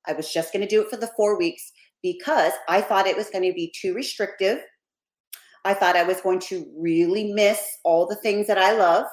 I 0.07 0.13
was 0.13 0.33
just 0.33 0.53
going 0.53 0.63
to 0.63 0.69
do 0.69 0.83
it 0.83 0.89
for 0.89 0.97
the 0.97 1.11
four 1.17 1.39
weeks 1.39 1.73
because 2.03 2.53
I 2.69 2.81
thought 2.81 3.07
it 3.07 3.17
was 3.17 3.31
going 3.31 3.45
to 3.45 3.53
be 3.53 3.73
too 3.81 3.95
restrictive 3.95 4.61
I 5.65 5.75
thought 5.75 5.97
I 5.97 6.03
was 6.03 6.21
going 6.21 6.39
to 6.41 6.67
really 6.79 7.33
miss 7.33 7.79
all 7.85 8.07
the 8.07 8.17
things 8.17 8.47
that 8.47 8.59
I 8.59 8.73
love. 8.73 9.07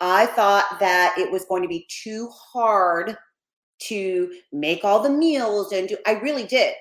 I 0.00 0.26
thought 0.26 0.78
that 0.80 1.14
it 1.16 1.30
was 1.30 1.44
going 1.44 1.62
to 1.62 1.68
be 1.68 1.86
too 2.02 2.28
hard 2.30 3.16
to 3.84 4.32
make 4.52 4.84
all 4.84 5.00
the 5.00 5.10
meals 5.10 5.72
and 5.72 5.88
do 5.88 5.96
I 6.06 6.12
really 6.14 6.44
did. 6.44 6.74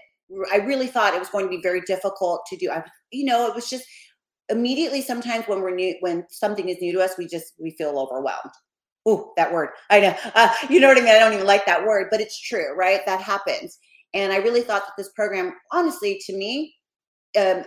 I 0.52 0.58
really 0.58 0.88
thought 0.88 1.14
it 1.14 1.20
was 1.20 1.30
going 1.30 1.46
to 1.46 1.50
be 1.50 1.62
very 1.62 1.82
difficult 1.82 2.46
to 2.48 2.58
do. 2.58 2.72
I 2.72 2.84
you 3.12 3.26
know, 3.26 3.48
it 3.48 3.54
was 3.54 3.70
just 3.70 3.86
immediately 4.52 5.02
sometimes 5.02 5.46
when 5.48 5.62
we're 5.62 5.74
new 5.74 5.96
when 6.02 6.26
something 6.30 6.70
is 6.70 6.78
new 6.82 6.94
to 6.94 7.02
us, 7.02 7.18
we 7.18 7.28
just 7.28 7.54
we 7.60 7.72
feel 7.72 7.98
overwhelmed. 7.98 8.52
Oh, 9.06 9.34
that 9.36 9.52
word. 9.52 9.70
I 9.90 10.00
know. 10.00 10.16
Uh, 10.36 10.50
you 10.70 10.80
know 10.80 10.88
what 10.88 10.98
I 10.98 11.02
mean? 11.02 11.10
I 11.16 11.20
don't 11.20 11.34
even 11.34 11.48
like 11.48 11.66
that 11.66 11.84
word, 11.84 12.08
but 12.12 12.22
it's 12.22 12.40
true, 12.40 12.76
right? 12.76 13.02
That 13.08 13.22
happens. 13.22 13.80
And 14.14 14.32
I 14.32 14.38
really 14.38 14.62
thought 14.62 14.84
that 14.84 14.94
this 14.98 15.10
program, 15.16 15.54
honestly, 15.72 16.22
to 16.26 16.34
me, 16.38 16.76
um, 17.40 17.64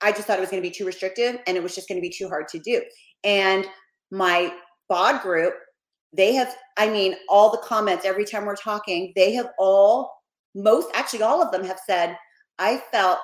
I 0.00 0.12
just 0.12 0.24
thought 0.26 0.38
it 0.38 0.40
was 0.40 0.50
going 0.50 0.62
to 0.62 0.68
be 0.68 0.74
too 0.74 0.86
restrictive 0.86 1.38
and 1.46 1.56
it 1.56 1.62
was 1.62 1.74
just 1.74 1.88
going 1.88 1.98
to 1.98 2.06
be 2.06 2.10
too 2.10 2.28
hard 2.28 2.48
to 2.48 2.58
do. 2.58 2.82
And 3.22 3.66
my 4.10 4.52
bod 4.88 5.22
group, 5.22 5.54
they 6.12 6.34
have, 6.34 6.54
I 6.76 6.88
mean, 6.88 7.14
all 7.28 7.50
the 7.50 7.58
comments 7.58 8.04
every 8.04 8.24
time 8.24 8.44
we're 8.44 8.56
talking, 8.56 9.12
they 9.14 9.32
have 9.34 9.50
all, 9.58 10.10
most, 10.54 10.88
actually, 10.94 11.22
all 11.22 11.42
of 11.42 11.52
them 11.52 11.64
have 11.64 11.80
said, 11.86 12.16
I 12.58 12.82
felt 12.92 13.18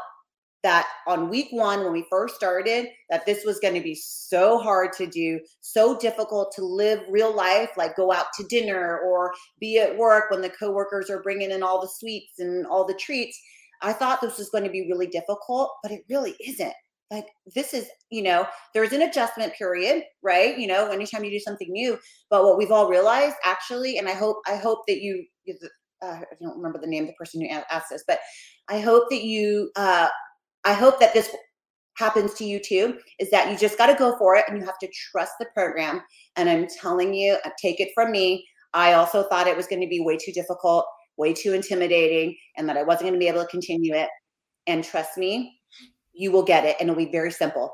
that 0.63 0.87
on 1.07 1.31
week 1.31 1.49
one, 1.51 1.83
when 1.83 1.93
we 1.93 2.05
first 2.11 2.35
started, 2.35 2.89
that 3.09 3.25
this 3.27 3.45
was 3.45 3.59
going 3.61 3.75
to 3.75 3.81
be 3.81 3.95
so 3.95 4.59
hard 4.59 4.93
to 4.95 5.07
do, 5.07 5.41
so 5.61 5.99
difficult 5.99 6.53
to 6.57 6.65
live 6.65 7.01
real 7.09 7.35
life, 7.35 7.71
like 7.77 7.97
go 7.97 8.13
out 8.13 8.27
to 8.37 8.45
dinner 8.45 8.99
or 8.99 9.33
be 9.59 9.79
at 9.79 9.97
work 9.97 10.31
when 10.31 10.43
the 10.43 10.51
coworkers 10.51 11.09
are 11.09 11.23
bringing 11.23 11.51
in 11.51 11.63
all 11.63 11.81
the 11.81 11.91
sweets 11.99 12.39
and 12.39 12.67
all 12.67 12.87
the 12.87 12.95
treats 12.95 13.39
I 13.83 13.93
thought 13.93 14.21
this 14.21 14.39
was 14.39 14.51
going 14.51 14.65
to 14.65 14.71
be 14.71 14.89
really 14.89 15.07
difficult, 15.07 15.73
but 15.83 15.93
it 15.93 16.05
really 16.09 16.37
isn't. 16.47 16.73
Like 17.11 17.27
this 17.55 17.75
is, 17.75 17.89
you 18.11 18.23
know, 18.23 18.47
there's 18.73 18.93
an 18.93 19.03
adjustment 19.03 19.55
period, 19.55 20.05
right? 20.23 20.57
You 20.57 20.69
know, 20.69 20.91
anytime 20.91 21.25
you 21.25 21.31
do 21.31 21.41
something 21.41 21.71
new. 21.71 21.99
But 22.29 22.45
what 22.45 22.57
we've 22.57 22.71
all 22.71 22.89
realized, 22.89 23.37
actually, 23.45 23.99
and 23.99 24.09
I 24.09 24.13
hope, 24.13 24.37
I 24.47 24.57
hope 24.57 24.87
that 24.87 25.03
you, 25.03 25.25
uh, 26.03 26.07
I 26.07 26.25
don't 26.41 26.57
remember 26.57 26.79
the 26.79 26.87
name 26.87 27.05
of 27.05 27.09
the 27.09 27.15
person 27.15 27.41
who 27.41 27.49
asked 27.49 27.91
this, 27.91 28.05
but 28.07 28.21
I 28.69 28.79
hope 28.79 29.11
that 29.11 29.25
you, 29.25 29.73
uh, 29.75 30.09
I 30.65 30.75
hope 30.75 31.01
that 31.01 31.15
this 31.15 31.31
happens 31.95 32.35
to 32.35 32.45
you 32.45 32.61
too. 32.61 32.99
Is 33.19 33.31
that 33.31 33.51
you 33.51 33.59
just 33.59 33.79
got 33.79 33.87
to 33.87 33.95
go 33.95 34.17
for 34.19 34.37
it, 34.37 34.45
and 34.49 34.59
you 34.59 34.65
have 34.65 34.79
to 34.79 34.89
trust 35.11 35.33
the 35.39 35.47
program. 35.55 36.03
And 36.37 36.49
I'm 36.49 36.67
telling 36.67 37.15
you, 37.15 37.37
uh, 37.45 37.51
take 37.61 37.81
it 37.81 37.91
from 37.95 38.11
me. 38.11 38.47
I 38.73 38.93
also 38.93 39.25
thought 39.25 39.47
it 39.47 39.57
was 39.57 39.67
going 39.67 39.83
to 39.83 39.89
be 39.89 40.01
way 40.01 40.17
too 40.17 40.33
difficult 40.33 40.87
way 41.21 41.35
too 41.35 41.53
intimidating 41.53 42.35
and 42.57 42.69
that 42.69 42.79
I 42.79 42.83
wasn't 42.83 43.03
going 43.03 43.13
to 43.13 43.19
be 43.19 43.29
able 43.29 43.43
to 43.43 43.51
continue 43.51 43.95
it. 43.95 44.09
And 44.67 44.83
trust 44.83 45.19
me, 45.19 45.61
you 46.13 46.33
will 46.33 46.43
get 46.43 46.65
it 46.65 46.77
and 46.81 46.89
it'll 46.89 46.99
be 46.99 47.13
very 47.13 47.31
simple. 47.31 47.73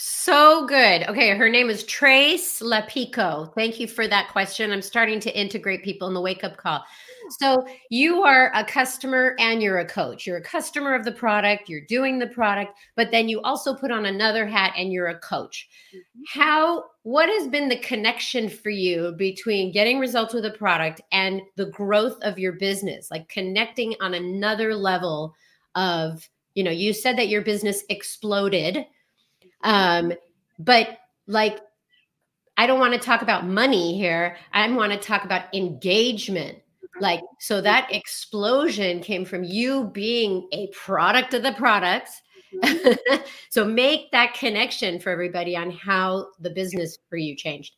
So 0.00 0.64
good. 0.64 1.08
Okay, 1.08 1.36
her 1.36 1.48
name 1.48 1.68
is 1.68 1.82
Trace 1.82 2.60
Lapico. 2.60 3.52
Thank 3.56 3.80
you 3.80 3.88
for 3.88 4.06
that 4.06 4.28
question. 4.28 4.70
I'm 4.70 4.80
starting 4.80 5.18
to 5.18 5.36
integrate 5.36 5.82
people 5.82 6.06
in 6.06 6.14
the 6.14 6.20
wake 6.20 6.44
up 6.44 6.56
call. 6.56 6.84
So, 7.40 7.66
you 7.90 8.22
are 8.22 8.52
a 8.54 8.64
customer 8.64 9.34
and 9.40 9.60
you're 9.60 9.80
a 9.80 9.84
coach. 9.84 10.24
You're 10.24 10.36
a 10.36 10.42
customer 10.42 10.94
of 10.94 11.04
the 11.04 11.10
product, 11.10 11.68
you're 11.68 11.84
doing 11.84 12.20
the 12.20 12.28
product, 12.28 12.78
but 12.94 13.10
then 13.10 13.28
you 13.28 13.40
also 13.40 13.74
put 13.74 13.90
on 13.90 14.06
another 14.06 14.46
hat 14.46 14.72
and 14.76 14.92
you're 14.92 15.08
a 15.08 15.18
coach. 15.18 15.68
Mm-hmm. 15.92 16.40
How 16.40 16.84
what 17.02 17.28
has 17.28 17.48
been 17.48 17.68
the 17.68 17.80
connection 17.80 18.48
for 18.48 18.70
you 18.70 19.16
between 19.18 19.72
getting 19.72 19.98
results 19.98 20.32
with 20.32 20.44
a 20.44 20.52
product 20.52 21.00
and 21.10 21.42
the 21.56 21.66
growth 21.66 22.22
of 22.22 22.38
your 22.38 22.52
business? 22.52 23.10
Like 23.10 23.28
connecting 23.28 23.96
on 24.00 24.14
another 24.14 24.76
level 24.76 25.34
of, 25.74 26.30
you 26.54 26.62
know, 26.62 26.70
you 26.70 26.92
said 26.92 27.18
that 27.18 27.28
your 27.28 27.42
business 27.42 27.82
exploded 27.88 28.86
um, 29.62 30.12
but 30.58 30.98
like, 31.26 31.60
I 32.56 32.66
don't 32.66 32.80
want 32.80 32.94
to 32.94 33.00
talk 33.00 33.22
about 33.22 33.46
money 33.46 33.96
here. 33.96 34.36
I 34.52 34.68
want 34.70 34.92
to 34.92 34.98
talk 34.98 35.24
about 35.24 35.54
engagement. 35.54 36.58
Like, 37.00 37.20
so 37.38 37.60
that 37.60 37.88
explosion 37.92 39.00
came 39.00 39.24
from 39.24 39.44
you 39.44 39.84
being 39.84 40.48
a 40.52 40.66
product 40.68 41.34
of 41.34 41.44
the 41.44 41.52
products. 41.52 42.20
Mm-hmm. 42.52 43.16
so 43.50 43.64
make 43.64 44.10
that 44.10 44.34
connection 44.34 44.98
for 44.98 45.10
everybody 45.10 45.56
on 45.56 45.70
how 45.70 46.28
the 46.40 46.50
business 46.50 46.98
for 47.08 47.16
you 47.16 47.36
changed. 47.36 47.74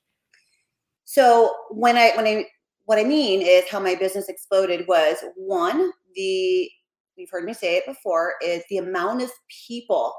So 1.04 1.52
when 1.70 1.96
I 1.96 2.12
when 2.14 2.26
I 2.26 2.46
what 2.84 2.98
I 2.98 3.04
mean 3.04 3.42
is 3.42 3.68
how 3.68 3.80
my 3.80 3.96
business 3.96 4.28
exploded 4.28 4.86
was 4.86 5.16
one, 5.36 5.90
the 6.14 6.70
you've 7.16 7.30
heard 7.30 7.44
me 7.44 7.52
say 7.52 7.76
it 7.76 7.86
before, 7.86 8.34
is 8.42 8.62
the 8.70 8.78
amount 8.78 9.22
of 9.22 9.30
people 9.66 10.14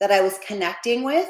that 0.00 0.10
I 0.10 0.20
was 0.20 0.38
connecting 0.46 1.02
with, 1.04 1.28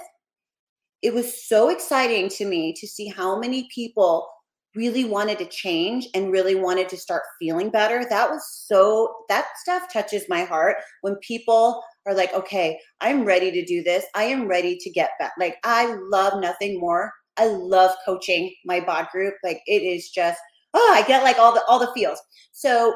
it 1.02 1.14
was 1.14 1.46
so 1.46 1.68
exciting 1.68 2.28
to 2.30 2.44
me 2.44 2.72
to 2.74 2.86
see 2.86 3.08
how 3.08 3.38
many 3.38 3.68
people 3.74 4.28
really 4.74 5.04
wanted 5.04 5.38
to 5.38 5.46
change 5.46 6.06
and 6.14 6.30
really 6.30 6.54
wanted 6.54 6.88
to 6.90 6.96
start 6.96 7.22
feeling 7.38 7.70
better. 7.70 8.04
That 8.08 8.30
was 8.30 8.46
so, 8.66 9.14
that 9.28 9.46
stuff 9.62 9.90
touches 9.92 10.24
my 10.28 10.44
heart 10.44 10.76
when 11.00 11.16
people 11.16 11.82
are 12.06 12.14
like, 12.14 12.32
okay, 12.34 12.78
I'm 13.00 13.24
ready 13.24 13.50
to 13.50 13.64
do 13.64 13.82
this. 13.82 14.04
I 14.14 14.24
am 14.24 14.46
ready 14.46 14.76
to 14.76 14.90
get 14.90 15.10
back. 15.18 15.32
Like, 15.38 15.56
I 15.64 15.96
love 16.10 16.40
nothing 16.40 16.78
more. 16.78 17.12
I 17.38 17.46
love 17.46 17.92
coaching 18.04 18.54
my 18.64 18.80
bod 18.80 19.08
group. 19.12 19.34
Like, 19.42 19.60
it 19.66 19.82
is 19.82 20.10
just, 20.10 20.40
oh, 20.74 20.94
I 20.94 21.06
get 21.06 21.22
like 21.22 21.38
all 21.38 21.54
the, 21.54 21.64
all 21.66 21.78
the 21.78 21.92
feels. 21.94 22.20
So 22.52 22.94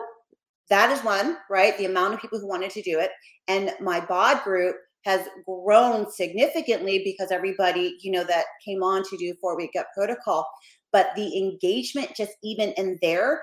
that 0.68 0.90
is 0.90 1.02
one, 1.02 1.38
right? 1.48 1.76
The 1.76 1.86
amount 1.86 2.14
of 2.14 2.20
people 2.20 2.38
who 2.38 2.48
wanted 2.48 2.70
to 2.72 2.82
do 2.82 2.98
it. 3.00 3.10
And 3.48 3.72
my 3.80 4.00
bod 4.00 4.44
group 4.44 4.76
has 5.04 5.26
grown 5.46 6.10
significantly 6.10 7.02
because 7.04 7.30
everybody, 7.30 7.96
you 8.02 8.10
know, 8.10 8.24
that 8.24 8.44
came 8.64 8.82
on 8.82 9.02
to 9.04 9.16
do 9.16 9.34
four 9.40 9.56
week 9.56 9.70
gut 9.74 9.86
protocol. 9.94 10.46
But 10.92 11.10
the 11.16 11.38
engagement, 11.38 12.14
just 12.16 12.32
even 12.42 12.72
in 12.76 12.98
there, 13.00 13.42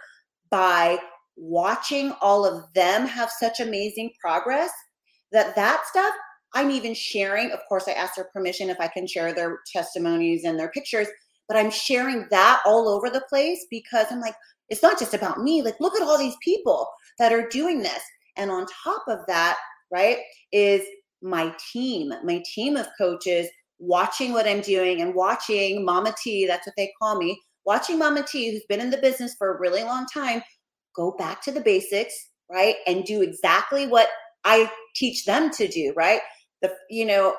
by 0.49 0.99
watching 1.35 2.13
all 2.21 2.45
of 2.45 2.71
them 2.73 3.05
have 3.05 3.29
such 3.29 3.59
amazing 3.59 4.11
progress, 4.21 4.71
that 5.31 5.55
that 5.55 5.85
stuff 5.87 6.13
I'm 6.53 6.71
even 6.71 6.93
sharing. 6.93 7.51
Of 7.51 7.59
course, 7.67 7.87
I 7.87 7.91
asked 7.91 8.15
their 8.15 8.29
permission 8.33 8.69
if 8.69 8.79
I 8.79 8.87
can 8.87 9.07
share 9.07 9.33
their 9.33 9.59
testimonies 9.71 10.43
and 10.43 10.57
their 10.59 10.69
pictures, 10.69 11.07
but 11.47 11.57
I'm 11.57 11.71
sharing 11.71 12.27
that 12.31 12.61
all 12.65 12.87
over 12.87 13.09
the 13.09 13.23
place 13.29 13.65
because 13.69 14.07
I'm 14.11 14.21
like, 14.21 14.35
it's 14.69 14.83
not 14.83 14.99
just 14.99 15.13
about 15.13 15.41
me. 15.41 15.61
Like, 15.61 15.79
look 15.79 15.95
at 15.95 16.01
all 16.01 16.17
these 16.17 16.35
people 16.43 16.89
that 17.19 17.31
are 17.31 17.47
doing 17.49 17.79
this. 17.79 18.01
And 18.35 18.51
on 18.51 18.65
top 18.83 19.03
of 19.07 19.19
that, 19.27 19.57
right, 19.91 20.17
is 20.51 20.81
my 21.21 21.53
team, 21.71 22.13
my 22.23 22.43
team 22.53 22.77
of 22.77 22.87
coaches 22.97 23.47
watching 23.79 24.33
what 24.33 24.47
I'm 24.47 24.61
doing 24.61 25.01
and 25.01 25.13
watching 25.13 25.85
Mama 25.85 26.13
T, 26.21 26.47
that's 26.47 26.65
what 26.65 26.75
they 26.77 26.91
call 26.99 27.17
me, 27.17 27.39
watching 27.65 27.99
Mama 27.99 28.23
T, 28.23 28.51
who's 28.51 28.65
been 28.67 28.81
in 28.81 28.89
the 28.89 28.97
business 28.97 29.35
for 29.37 29.55
a 29.55 29.59
really 29.59 29.83
long 29.83 30.05
time, 30.11 30.41
go 30.95 31.11
back 31.17 31.41
to 31.43 31.51
the 31.51 31.61
basics, 31.61 32.13
right? 32.51 32.75
And 32.87 33.03
do 33.03 33.21
exactly 33.21 33.87
what 33.87 34.07
I 34.43 34.71
teach 34.95 35.25
them 35.25 35.51
to 35.51 35.67
do, 35.67 35.93
right? 35.95 36.21
The, 36.61 36.73
you 36.89 37.05
know, 37.05 37.35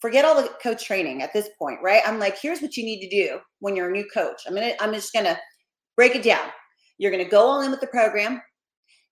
forget 0.00 0.24
all 0.24 0.40
the 0.40 0.48
coach 0.62 0.84
training 0.84 1.22
at 1.22 1.32
this 1.32 1.48
point, 1.58 1.78
right? 1.82 2.02
I'm 2.06 2.18
like, 2.18 2.38
here's 2.40 2.60
what 2.60 2.76
you 2.76 2.84
need 2.84 3.00
to 3.00 3.08
do 3.08 3.38
when 3.60 3.74
you're 3.74 3.88
a 3.88 3.92
new 3.92 4.06
coach. 4.12 4.42
I'm 4.46 4.54
gonna, 4.54 4.74
I'm 4.80 4.92
just 4.92 5.12
gonna 5.12 5.38
break 5.96 6.14
it 6.14 6.22
down. 6.22 6.48
You're 6.98 7.10
gonna 7.10 7.28
go 7.28 7.46
all 7.46 7.62
in 7.62 7.70
with 7.70 7.80
the 7.80 7.86
program. 7.88 8.40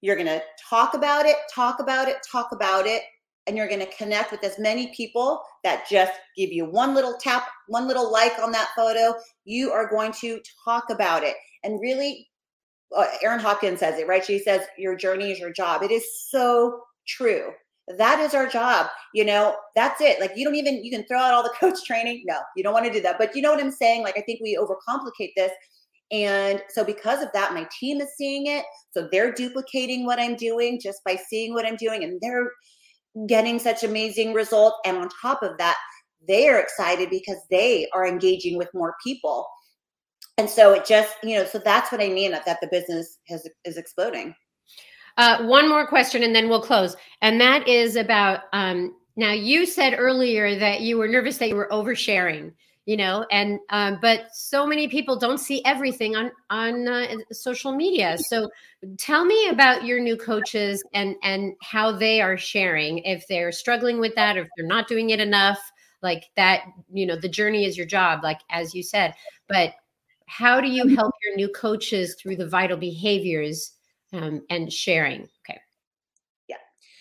You're 0.01 0.17
gonna 0.17 0.43
talk 0.69 0.95
about 0.95 1.27
it, 1.27 1.37
talk 1.53 1.81
about 1.81 2.09
it, 2.09 2.19
talk 2.31 2.53
about 2.53 2.87
it, 2.87 3.03
and 3.47 3.57
you're 3.57 3.69
going 3.69 3.81
to 3.81 3.95
connect 3.97 4.33
with 4.33 4.43
as 4.45 4.59
many 4.59 4.93
people 4.95 5.43
that 5.65 5.89
just 5.89 6.13
give 6.37 6.53
you 6.53 6.65
one 6.65 6.95
little 6.95 7.17
tap, 7.21 7.47
one 7.69 7.87
little 7.87 8.11
like 8.11 8.33
on 8.43 8.53
that 8.53 8.71
photo. 8.77 9.15
You 9.45 9.71
are 9.73 9.89
going 9.89 10.13
to 10.21 10.41
talk 10.65 10.85
about 10.91 11.23
it 11.23 11.37
and 11.65 11.81
really. 11.81 12.29
Uh, 12.97 13.05
Erin 13.21 13.41
Hopkins 13.41 13.81
says 13.81 13.99
it 13.99 14.07
right. 14.07 14.25
She 14.25 14.39
says 14.39 14.63
your 14.79 14.95
journey 14.95 15.33
is 15.33 15.41
your 15.41 15.53
job. 15.53 15.83
It 15.83 15.91
is 15.91 16.05
so 16.31 16.83
true. 17.05 17.51
That 17.99 18.21
is 18.21 18.33
our 18.33 18.47
job. 18.47 18.87
You 19.13 19.25
know, 19.25 19.57
that's 19.75 20.01
it. 20.01 20.21
Like 20.21 20.33
you 20.37 20.45
don't 20.45 20.55
even 20.55 20.85
you 20.85 20.91
can 20.93 21.05
throw 21.05 21.19
out 21.19 21.35
all 21.35 21.43
the 21.43 21.53
coach 21.61 21.85
training. 21.85 22.23
No, 22.27 22.39
you 22.57 22.63
don't 22.63 22.73
want 22.73 22.87
to 22.87 22.93
do 22.93 23.01
that. 23.01 23.19
But 23.19 23.35
you 23.35 23.43
know 23.43 23.51
what 23.51 23.63
I'm 23.63 23.73
saying? 23.73 24.05
Like 24.05 24.17
I 24.17 24.21
think 24.21 24.41
we 24.41 24.57
overcomplicate 24.57 25.33
this. 25.37 25.51
And 26.13 26.63
so, 26.69 26.85
because 26.85 27.23
of 27.23 27.33
that, 27.33 27.53
my 27.53 27.67
team 27.81 28.01
is 28.01 28.11
seeing 28.17 28.47
it. 28.47 28.65
So, 28.93 29.09
they're 29.11 29.33
duplicating 29.33 30.07
what 30.07 30.21
I'm 30.21 30.37
doing 30.37 30.79
just 30.81 31.03
by 31.05 31.17
seeing 31.17 31.53
what 31.53 31.67
I'm 31.67 31.77
doing. 31.77 32.05
And 32.05 32.21
they're 32.21 32.53
getting 33.27 33.59
such 33.59 33.83
amazing 33.83 34.35
results. 34.35 34.77
And 34.85 34.99
on 34.99 35.09
top 35.23 35.43
of 35.43 35.57
that, 35.59 35.77
they 36.27 36.49
are 36.49 36.59
excited 36.59 37.09
because 37.11 37.39
they 37.51 37.89
are 37.95 38.07
engaging 38.07 38.59
with 38.59 38.69
more 38.75 38.95
people. 39.03 39.47
And 40.39 40.49
so 40.51 40.75
it 40.75 40.85
just, 40.85 41.15
you 41.23 41.37
know, 41.37 41.45
so 41.45 41.59
that's 41.59 41.91
what 41.91 42.03
I 42.03 42.09
mean 42.09 42.33
that 42.33 42.45
the 42.45 42.69
business 42.71 43.19
has 43.29 43.49
is 43.65 43.77
exploding. 43.77 44.35
Uh, 45.17 45.47
one 45.47 45.69
more 45.69 45.87
question 45.87 46.23
and 46.23 46.35
then 46.35 46.49
we'll 46.49 46.61
close. 46.61 46.95
And 47.23 47.41
that 47.41 47.67
is 47.67 47.97
about 47.97 48.41
um, 48.53 48.95
now 49.17 49.33
you 49.33 49.65
said 49.65 49.95
earlier 49.97 50.59
that 50.59 50.83
you 50.83 50.99
were 50.99 51.09
nervous 51.09 51.39
that 51.39 51.49
you 51.49 51.57
were 51.57 51.69
oversharing 51.73 52.53
you 52.87 52.97
know 52.97 53.27
and 53.33 53.59
um, 53.71 53.99
but 54.01 54.29
so 54.33 54.67
many 54.67 54.89
people 54.89 55.19
don't 55.19 55.39
see 55.39 55.63
everything 55.65 56.17
on 56.17 56.31
on 56.51 56.89
uh, 56.89 57.09
social 57.33 57.73
media. 57.73 58.17
So 58.17 58.49
tell 58.97 59.25
me 59.25 59.49
about 59.49 59.85
your 59.85 60.01
new 60.01 60.17
coaches 60.17 60.83
and 60.95 61.17
and 61.23 61.55
how 61.63 61.93
they 61.93 62.21
are 62.21 62.39
sharing 62.39 62.99
if 62.99 63.27
they're 63.29 63.53
struggling 63.53 63.99
with 63.99 64.15
that 64.15 64.37
or 64.37 64.43
if 64.43 64.49
they're 64.57 64.67
not 64.67 64.89
doing 64.89 65.11
it 65.11 65.21
enough 65.21 65.59
like 66.03 66.25
that 66.37 66.63
you 66.93 67.05
know 67.05 67.17
the 67.17 67.29
journey 67.29 67.65
is 67.65 67.77
your 67.77 67.87
job 67.87 68.23
like 68.23 68.41
as 68.51 68.75
you 68.75 68.83
said. 68.83 69.15
But 69.49 69.75
how 70.27 70.61
do 70.61 70.69
you 70.69 70.85
mm-hmm. 70.85 70.95
help 70.95 71.15
your 71.25 71.37
new 71.37 71.49
coaches 71.49 72.17
through 72.21 72.37
the 72.37 72.49
vital 72.49 72.77
behaviors 72.77 73.73
um, 74.13 74.43
and 74.51 74.73
sharing? 74.73 75.23
Okay. 75.49 75.61
Yeah. 76.49 76.57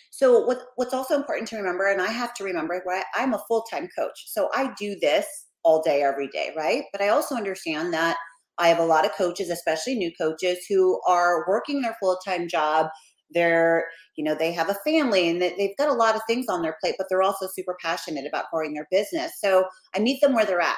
So 0.09 0.45
what, 0.45 0.61
what's 0.75 0.93
also 0.93 1.15
important 1.15 1.47
to 1.49 1.57
remember 1.57 1.91
and 1.91 2.01
i 2.01 2.07
have 2.07 2.33
to 2.35 2.43
remember 2.43 2.81
right 2.85 3.05
i'm 3.15 3.33
a 3.33 3.43
full-time 3.47 3.87
coach 3.97 4.25
so 4.27 4.49
i 4.53 4.73
do 4.77 4.97
this 4.99 5.44
all 5.65 5.81
day, 5.81 6.03
every 6.03 6.29
day, 6.29 6.53
right? 6.55 6.85
But 6.91 7.01
I 7.01 7.09
also 7.09 7.35
understand 7.35 7.93
that 7.93 8.15
I 8.57 8.69
have 8.69 8.79
a 8.79 8.85
lot 8.85 9.05
of 9.05 9.11
coaches, 9.13 9.49
especially 9.49 9.95
new 9.95 10.11
coaches, 10.17 10.59
who 10.69 11.01
are 11.07 11.45
working 11.47 11.81
their 11.81 11.97
full 11.99 12.17
time 12.25 12.47
job. 12.47 12.87
They're, 13.31 13.87
you 14.15 14.23
know, 14.23 14.35
they 14.35 14.53
have 14.53 14.69
a 14.69 14.77
family 14.85 15.27
and 15.27 15.41
they've 15.41 15.75
got 15.77 15.89
a 15.89 15.93
lot 15.93 16.15
of 16.15 16.21
things 16.27 16.45
on 16.47 16.61
their 16.61 16.77
plate, 16.79 16.95
but 16.97 17.07
they're 17.09 17.23
also 17.23 17.49
super 17.53 17.75
passionate 17.81 18.25
about 18.25 18.45
growing 18.53 18.73
their 18.73 18.87
business. 18.91 19.33
So 19.43 19.65
I 19.93 19.99
meet 19.99 20.21
them 20.21 20.33
where 20.33 20.45
they're 20.45 20.61
at. 20.61 20.77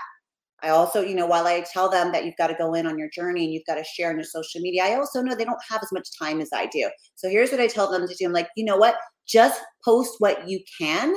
I 0.62 0.70
also, 0.70 1.02
you 1.02 1.14
know, 1.14 1.28
while 1.28 1.46
I 1.46 1.62
tell 1.72 1.88
them 1.88 2.12
that 2.14 2.26
you've 2.26 2.38
got 2.38 2.48
to 2.48 2.56
go 2.56 2.74
in 2.74 2.88
on 2.88 2.98
your 2.98 3.10
journey 3.14 3.44
and 3.44 3.54
you've 3.54 3.66
got 3.68 3.76
to 3.76 3.84
share 3.84 4.10
on 4.10 4.16
your 4.16 4.24
social 4.24 4.60
media, 4.60 4.86
I 4.86 4.96
also 4.96 5.22
know 5.22 5.36
they 5.36 5.46
don't 5.46 5.60
have 5.70 5.84
as 5.84 5.92
much 5.92 6.08
time 6.18 6.42
as 6.42 6.50
I 6.52 6.66
do. 6.68 6.90
So 7.14 7.30
here's 7.30 7.52
what 7.52 7.62
I 7.62 7.68
tell 7.68 7.92
them 7.92 8.08
to 8.08 8.16
do. 8.16 8.26
I'm 8.26 8.34
like, 8.34 8.48
you 8.56 8.66
know 8.66 8.78
what? 8.78 8.96
Just 9.28 9.62
post 9.86 10.16
what 10.18 10.48
you 10.50 10.60
can 10.80 11.14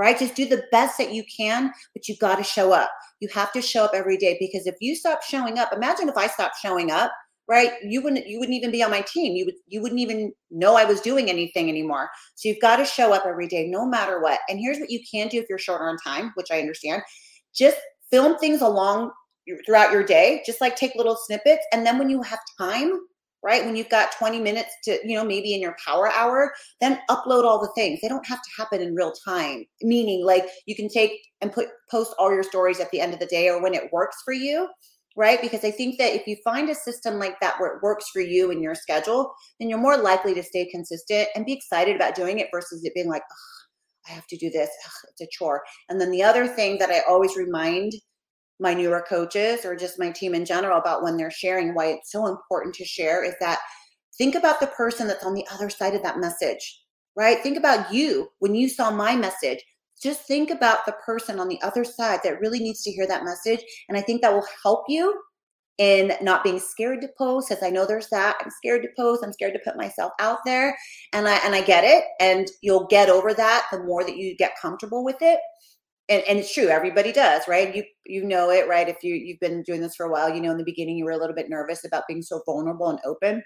right? 0.00 0.18
Just 0.18 0.34
do 0.34 0.46
the 0.46 0.64
best 0.72 0.96
that 0.96 1.12
you 1.12 1.22
can, 1.24 1.70
but 1.92 2.08
you 2.08 2.16
got 2.16 2.36
to 2.36 2.42
show 2.42 2.72
up. 2.72 2.90
You 3.20 3.28
have 3.34 3.52
to 3.52 3.60
show 3.60 3.84
up 3.84 3.90
every 3.92 4.16
day 4.16 4.38
because 4.40 4.66
if 4.66 4.76
you 4.80 4.96
stop 4.96 5.22
showing 5.22 5.58
up, 5.58 5.74
imagine 5.74 6.08
if 6.08 6.16
I 6.16 6.26
stopped 6.26 6.56
showing 6.62 6.90
up, 6.90 7.12
right? 7.46 7.72
You 7.84 8.00
wouldn't 8.00 8.26
you 8.26 8.38
wouldn't 8.40 8.56
even 8.56 8.70
be 8.70 8.82
on 8.82 8.90
my 8.90 9.02
team. 9.02 9.36
You 9.36 9.44
would 9.44 9.56
you 9.66 9.82
wouldn't 9.82 10.00
even 10.00 10.32
know 10.50 10.74
I 10.74 10.86
was 10.86 11.02
doing 11.02 11.28
anything 11.28 11.68
anymore. 11.68 12.08
So 12.34 12.48
you've 12.48 12.62
got 12.62 12.76
to 12.76 12.86
show 12.86 13.12
up 13.12 13.26
every 13.26 13.46
day 13.46 13.66
no 13.66 13.84
matter 13.84 14.22
what. 14.22 14.40
And 14.48 14.58
here's 14.58 14.78
what 14.78 14.88
you 14.88 15.00
can 15.12 15.28
do 15.28 15.38
if 15.38 15.44
you're 15.50 15.58
shorter 15.58 15.86
on 15.86 15.98
time, 15.98 16.32
which 16.34 16.50
I 16.50 16.60
understand. 16.60 17.02
Just 17.54 17.76
film 18.10 18.38
things 18.38 18.62
along 18.62 19.10
throughout 19.66 19.92
your 19.92 20.02
day, 20.02 20.42
just 20.46 20.62
like 20.62 20.76
take 20.76 20.94
little 20.94 21.18
snippets 21.26 21.66
and 21.74 21.84
then 21.84 21.98
when 21.98 22.08
you 22.08 22.22
have 22.22 22.38
time, 22.58 23.00
right? 23.42 23.64
When 23.64 23.76
you've 23.76 23.88
got 23.88 24.12
20 24.12 24.40
minutes 24.40 24.70
to, 24.84 24.98
you 25.04 25.16
know, 25.16 25.24
maybe 25.24 25.54
in 25.54 25.60
your 25.60 25.76
power 25.84 26.10
hour, 26.10 26.52
then 26.80 27.00
upload 27.08 27.44
all 27.44 27.60
the 27.60 27.72
things. 27.74 28.00
They 28.00 28.08
don't 28.08 28.26
have 28.26 28.42
to 28.42 28.50
happen 28.56 28.80
in 28.80 28.94
real 28.94 29.12
time, 29.24 29.64
meaning 29.82 30.24
like 30.24 30.46
you 30.66 30.74
can 30.74 30.88
take 30.88 31.12
and 31.40 31.52
put 31.52 31.68
post 31.90 32.14
all 32.18 32.32
your 32.32 32.42
stories 32.42 32.80
at 32.80 32.90
the 32.90 33.00
end 33.00 33.14
of 33.14 33.20
the 33.20 33.26
day 33.26 33.48
or 33.48 33.62
when 33.62 33.74
it 33.74 33.92
works 33.92 34.18
for 34.24 34.34
you, 34.34 34.68
right? 35.16 35.40
Because 35.40 35.64
I 35.64 35.70
think 35.70 35.98
that 35.98 36.14
if 36.14 36.26
you 36.26 36.36
find 36.44 36.68
a 36.68 36.74
system 36.74 37.18
like 37.18 37.38
that 37.40 37.58
where 37.58 37.74
it 37.74 37.82
works 37.82 38.10
for 38.12 38.20
you 38.20 38.50
and 38.50 38.62
your 38.62 38.74
schedule, 38.74 39.32
then 39.58 39.68
you're 39.68 39.78
more 39.78 39.96
likely 39.96 40.34
to 40.34 40.42
stay 40.42 40.66
consistent 40.66 41.28
and 41.34 41.46
be 41.46 41.52
excited 41.52 41.96
about 41.96 42.14
doing 42.14 42.38
it 42.38 42.48
versus 42.52 42.84
it 42.84 42.94
being 42.94 43.08
like, 43.08 43.22
I 44.08 44.12
have 44.12 44.26
to 44.28 44.36
do 44.36 44.50
this. 44.50 44.68
Ugh, 44.84 45.10
it's 45.10 45.20
a 45.20 45.26
chore. 45.30 45.62
And 45.88 46.00
then 46.00 46.10
the 46.10 46.22
other 46.22 46.46
thing 46.46 46.78
that 46.78 46.90
I 46.90 47.00
always 47.08 47.36
remind 47.36 47.92
my 48.60 48.74
newer 48.74 49.04
coaches 49.08 49.64
or 49.64 49.74
just 49.74 49.98
my 49.98 50.10
team 50.10 50.34
in 50.34 50.44
general 50.44 50.78
about 50.78 51.02
when 51.02 51.16
they're 51.16 51.30
sharing 51.30 51.74
why 51.74 51.86
it's 51.86 52.12
so 52.12 52.26
important 52.26 52.74
to 52.74 52.84
share 52.84 53.24
is 53.24 53.34
that 53.40 53.58
think 54.18 54.34
about 54.34 54.60
the 54.60 54.66
person 54.68 55.08
that's 55.08 55.24
on 55.24 55.34
the 55.34 55.46
other 55.52 55.70
side 55.70 55.94
of 55.94 56.02
that 56.02 56.18
message, 56.18 56.82
right? 57.16 57.42
Think 57.42 57.56
about 57.56 57.92
you 57.92 58.28
when 58.38 58.54
you 58.54 58.68
saw 58.68 58.90
my 58.90 59.16
message. 59.16 59.64
Just 60.02 60.26
think 60.26 60.50
about 60.50 60.86
the 60.86 60.94
person 61.04 61.40
on 61.40 61.48
the 61.48 61.60
other 61.62 61.84
side 61.84 62.20
that 62.24 62.40
really 62.40 62.58
needs 62.58 62.82
to 62.82 62.90
hear 62.90 63.06
that 63.06 63.24
message. 63.24 63.60
And 63.88 63.96
I 63.96 64.02
think 64.02 64.22
that 64.22 64.32
will 64.32 64.46
help 64.62 64.84
you 64.88 65.20
in 65.78 66.12
not 66.20 66.44
being 66.44 66.58
scared 66.58 67.00
to 67.00 67.08
post 67.16 67.48
because 67.48 67.62
I 67.64 67.70
know 67.70 67.86
there's 67.86 68.08
that. 68.10 68.36
I'm 68.40 68.50
scared 68.50 68.82
to 68.82 68.88
post. 68.96 69.24
I'm 69.24 69.32
scared 69.32 69.54
to 69.54 69.60
put 69.64 69.78
myself 69.78 70.12
out 70.20 70.38
there. 70.44 70.76
And 71.14 71.26
I 71.26 71.36
and 71.44 71.54
I 71.54 71.62
get 71.62 71.84
it. 71.84 72.04
And 72.20 72.48
you'll 72.62 72.86
get 72.86 73.08
over 73.08 73.32
that 73.32 73.66
the 73.72 73.82
more 73.82 74.04
that 74.04 74.16
you 74.16 74.36
get 74.36 74.60
comfortable 74.60 75.02
with 75.02 75.16
it 75.22 75.40
and, 76.10 76.22
and 76.28 76.38
it's 76.40 76.52
true 76.52 76.68
everybody 76.68 77.12
does 77.12 77.42
right? 77.48 77.74
You 77.74 77.84
you 78.04 78.24
know 78.24 78.50
it 78.50 78.68
right? 78.68 78.88
If 78.88 78.98
you 79.02 79.14
you've 79.14 79.40
been 79.40 79.62
doing 79.62 79.80
this 79.80 79.94
for 79.94 80.06
a 80.06 80.10
while 80.10 80.34
you 80.34 80.40
know 80.40 80.50
in 80.50 80.58
the 80.58 80.64
beginning 80.64 80.96
you 80.96 81.04
were 81.04 81.12
a 81.12 81.18
little 81.18 81.34
bit 81.34 81.48
nervous 81.48 81.84
about 81.84 82.04
being 82.08 82.22
so 82.22 82.42
vulnerable 82.44 82.90
and 82.90 82.98
open. 83.04 83.42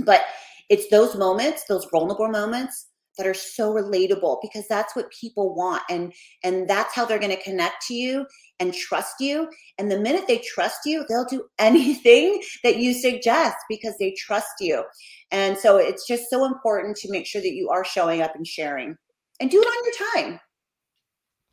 But 0.00 0.22
it's 0.68 0.88
those 0.90 1.14
moments 1.14 1.64
those 1.68 1.86
vulnerable 1.90 2.28
moments 2.28 2.88
that 3.16 3.26
are 3.28 3.34
so 3.34 3.72
relatable 3.72 4.38
because 4.42 4.66
that's 4.68 4.96
what 4.96 5.10
people 5.12 5.54
want 5.54 5.82
and 5.88 6.12
and 6.42 6.68
that's 6.68 6.94
how 6.94 7.04
they're 7.04 7.18
going 7.18 7.34
to 7.34 7.42
connect 7.42 7.86
to 7.86 7.94
you 7.94 8.26
and 8.60 8.74
trust 8.74 9.14
you. 9.20 9.48
And 9.78 9.90
the 9.90 10.00
minute 10.00 10.24
they 10.26 10.38
trust 10.38 10.80
you 10.84 11.04
they'll 11.08 11.24
do 11.24 11.44
anything 11.58 12.42
that 12.64 12.78
you 12.78 12.92
suggest 12.92 13.56
because 13.68 13.94
they 13.98 14.14
trust 14.18 14.54
you. 14.60 14.82
And 15.30 15.56
so 15.56 15.76
it's 15.76 16.06
just 16.06 16.28
so 16.28 16.44
important 16.44 16.96
to 16.98 17.10
make 17.10 17.26
sure 17.26 17.40
that 17.40 17.54
you 17.54 17.68
are 17.70 17.84
showing 17.84 18.20
up 18.20 18.34
and 18.34 18.46
sharing. 18.46 18.96
And 19.40 19.50
do 19.50 19.60
it 19.60 19.66
on 19.66 19.84
your 19.84 20.12
time 20.12 20.40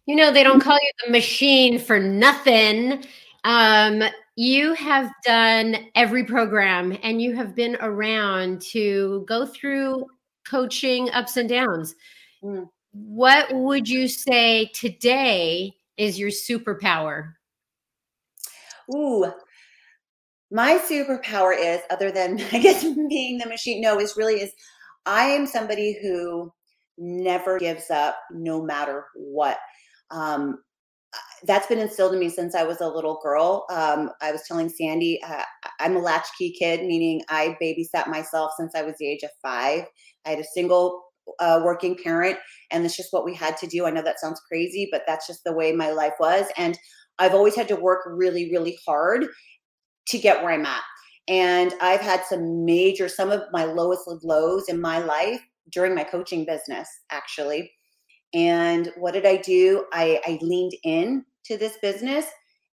you 0.05 0.15
know, 0.15 0.31
they 0.31 0.43
don't 0.43 0.59
call 0.59 0.75
you 0.75 0.91
the 1.05 1.11
machine 1.11 1.79
for 1.79 1.99
nothing. 1.99 3.03
Um, 3.43 4.03
you 4.35 4.73
have 4.73 5.11
done 5.23 5.75
every 5.95 6.23
program 6.23 6.97
and 7.03 7.21
you 7.21 7.35
have 7.35 7.55
been 7.55 7.77
around 7.81 8.61
to 8.61 9.25
go 9.27 9.45
through 9.45 10.05
coaching 10.47 11.09
ups 11.11 11.37
and 11.37 11.49
downs. 11.49 11.95
Mm. 12.43 12.67
What 12.93 13.53
would 13.53 13.87
you 13.87 14.07
say 14.07 14.71
today 14.73 15.73
is 15.97 16.19
your 16.19 16.29
superpower? 16.29 17.33
Ooh, 18.93 19.31
my 20.51 20.77
superpower 20.77 21.55
is, 21.57 21.79
other 21.89 22.11
than 22.11 22.41
I 22.51 22.59
guess 22.59 22.83
being 22.83 23.37
the 23.37 23.47
machine, 23.47 23.81
no, 23.81 23.99
is 23.99 24.17
really 24.17 24.41
is 24.41 24.51
I 25.05 25.25
am 25.25 25.47
somebody 25.47 25.97
who 26.01 26.51
never 26.97 27.57
gives 27.57 27.89
up 27.89 28.17
no 28.31 28.61
matter 28.61 29.05
what 29.15 29.57
um, 30.11 30.59
that's 31.43 31.67
been 31.67 31.79
instilled 31.79 32.13
in 32.13 32.19
me 32.19 32.29
since 32.29 32.55
I 32.55 32.63
was 32.63 32.81
a 32.81 32.87
little 32.87 33.19
girl. 33.23 33.65
Um, 33.69 34.11
I 34.21 34.31
was 34.31 34.43
telling 34.47 34.69
Sandy, 34.69 35.19
uh, 35.23 35.43
I'm 35.79 35.95
a 35.95 35.99
latchkey 35.99 36.53
kid, 36.57 36.85
meaning 36.85 37.21
I 37.29 37.57
babysat 37.61 38.07
myself 38.07 38.51
since 38.57 38.75
I 38.75 38.83
was 38.83 38.95
the 38.99 39.07
age 39.07 39.23
of 39.23 39.31
five. 39.41 39.85
I 40.25 40.29
had 40.29 40.39
a 40.39 40.43
single 40.43 41.03
uh, 41.39 41.61
working 41.63 41.97
parent, 42.01 42.37
and 42.69 42.85
it's 42.85 42.95
just 42.95 43.11
what 43.11 43.25
we 43.25 43.33
had 43.33 43.57
to 43.57 43.67
do. 43.67 43.85
I 43.85 43.91
know 43.91 44.01
that 44.03 44.19
sounds 44.19 44.41
crazy, 44.47 44.87
but 44.91 45.01
that's 45.07 45.27
just 45.27 45.43
the 45.43 45.53
way 45.53 45.71
my 45.71 45.91
life 45.91 46.13
was. 46.19 46.45
And 46.57 46.77
I've 47.19 47.33
always 47.33 47.55
had 47.55 47.67
to 47.69 47.75
work 47.75 48.01
really, 48.05 48.51
really 48.51 48.77
hard 48.85 49.25
to 50.07 50.17
get 50.19 50.43
where 50.43 50.53
I'm 50.53 50.65
at. 50.65 50.83
And 51.27 51.73
I've 51.81 52.01
had 52.01 52.23
some 52.25 52.65
major, 52.65 53.07
some 53.07 53.31
of 53.31 53.41
my 53.51 53.65
lowest 53.65 54.03
lows 54.23 54.67
in 54.69 54.81
my 54.81 54.99
life 54.99 55.41
during 55.71 55.95
my 55.95 56.03
coaching 56.03 56.45
business, 56.45 56.87
actually. 57.11 57.71
And 58.33 58.91
what 58.97 59.13
did 59.13 59.25
I 59.25 59.37
do? 59.37 59.85
I, 59.91 60.21
I 60.25 60.39
leaned 60.41 60.75
in 60.83 61.25
to 61.45 61.57
this 61.57 61.77
business. 61.81 62.25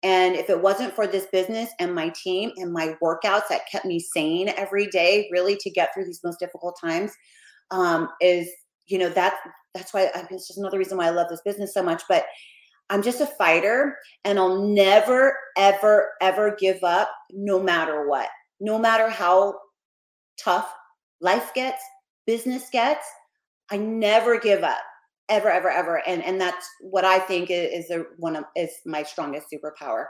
And 0.04 0.36
if 0.36 0.50
it 0.50 0.62
wasn't 0.62 0.94
for 0.94 1.08
this 1.08 1.26
business 1.32 1.72
and 1.80 1.94
my 1.94 2.10
team 2.10 2.52
and 2.58 2.72
my 2.72 2.96
workouts 3.02 3.48
that 3.50 3.68
kept 3.72 3.86
me 3.86 4.00
sane 4.00 4.50
every 4.50 4.88
day, 4.88 5.28
really 5.32 5.58
to 5.58 5.70
get 5.72 5.94
through 5.94 6.06
these 6.06 6.22
most 6.24 6.40
difficult 6.40 6.78
times, 6.80 7.12
um, 7.72 8.10
is 8.22 8.50
you 8.86 8.98
know 8.98 9.10
that 9.10 9.34
that's 9.74 9.94
why 9.94 10.10
I, 10.16 10.26
it's 10.30 10.48
just 10.48 10.60
another 10.60 10.78
reason 10.78 10.98
why 10.98 11.08
I 11.08 11.12
love 11.12 11.28
this 11.30 11.42
business 11.44 11.74
so 11.74 11.82
much. 11.82 12.04
But 12.08 12.26
I'm 12.90 13.02
just 13.02 13.20
a 13.20 13.26
fighter, 13.26 13.98
and 14.24 14.40
I'll 14.40 14.62
never, 14.62 15.36
ever, 15.58 16.12
ever 16.22 16.56
give 16.58 16.84
up, 16.84 17.10
no 17.32 17.62
matter 17.62 18.08
what, 18.08 18.30
no 18.60 18.78
matter 18.78 19.10
how 19.10 19.56
tough 20.40 20.72
life 21.20 21.54
gets, 21.54 21.82
business 22.28 22.70
gets. 22.70 23.06
I 23.72 23.78
never 23.78 24.40
give 24.40 24.64
up 24.64 24.80
ever 25.30 25.50
ever 25.50 25.70
ever 25.70 26.02
and 26.08 26.24
and 26.24 26.40
that's 26.40 26.70
what 26.82 27.06
i 27.06 27.20
think 27.20 27.50
is, 27.52 27.90
a, 27.90 28.06
one 28.18 28.36
of 28.36 28.46
is 28.56 28.72
my 28.86 29.04
strongest 29.04 29.48
superpower. 29.54 30.06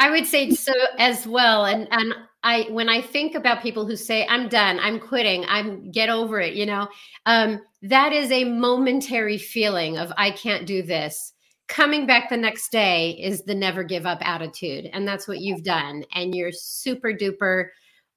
I 0.00 0.10
would 0.10 0.26
say 0.26 0.50
so 0.50 0.72
as 0.98 1.26
well 1.26 1.64
and 1.64 1.88
and 1.90 2.14
i 2.44 2.66
when 2.70 2.88
i 2.88 3.00
think 3.00 3.34
about 3.34 3.62
people 3.62 3.84
who 3.84 3.96
say 3.96 4.24
i'm 4.28 4.48
done 4.48 4.78
i'm 4.78 5.00
quitting 5.00 5.44
i'm 5.48 5.90
get 5.90 6.08
over 6.08 6.40
it 6.40 6.54
you 6.54 6.66
know 6.66 6.86
um 7.26 7.60
that 7.82 8.12
is 8.12 8.30
a 8.30 8.44
momentary 8.44 9.38
feeling 9.38 9.98
of 9.98 10.12
i 10.16 10.30
can't 10.30 10.66
do 10.66 10.82
this. 10.82 11.32
Coming 11.66 12.06
back 12.06 12.30
the 12.30 12.36
next 12.36 12.72
day 12.72 13.10
is 13.20 13.42
the 13.42 13.54
never 13.54 13.82
give 13.82 14.06
up 14.06 14.20
attitude 14.22 14.88
and 14.92 15.06
that's 15.06 15.28
what 15.28 15.40
you've 15.40 15.64
done 15.64 16.04
and 16.14 16.34
you're 16.34 16.52
super 16.52 17.12
duper 17.12 17.68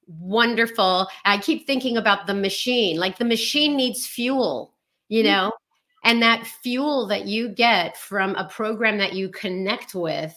wonderful. 0.06 1.06
I 1.24 1.38
keep 1.38 1.66
thinking 1.66 1.96
about 1.96 2.26
the 2.26 2.34
machine 2.34 2.96
like 2.98 3.18
the 3.18 3.24
machine 3.24 3.76
needs 3.76 4.06
fuel 4.06 4.72
you 5.08 5.22
mm-hmm. 5.22 5.32
know 5.32 5.52
and 6.04 6.22
that 6.22 6.46
fuel 6.46 7.06
that 7.08 7.26
you 7.26 7.48
get 7.48 7.96
from 7.96 8.34
a 8.34 8.48
program 8.48 8.98
that 8.98 9.14
you 9.14 9.28
connect 9.28 9.94
with 9.94 10.34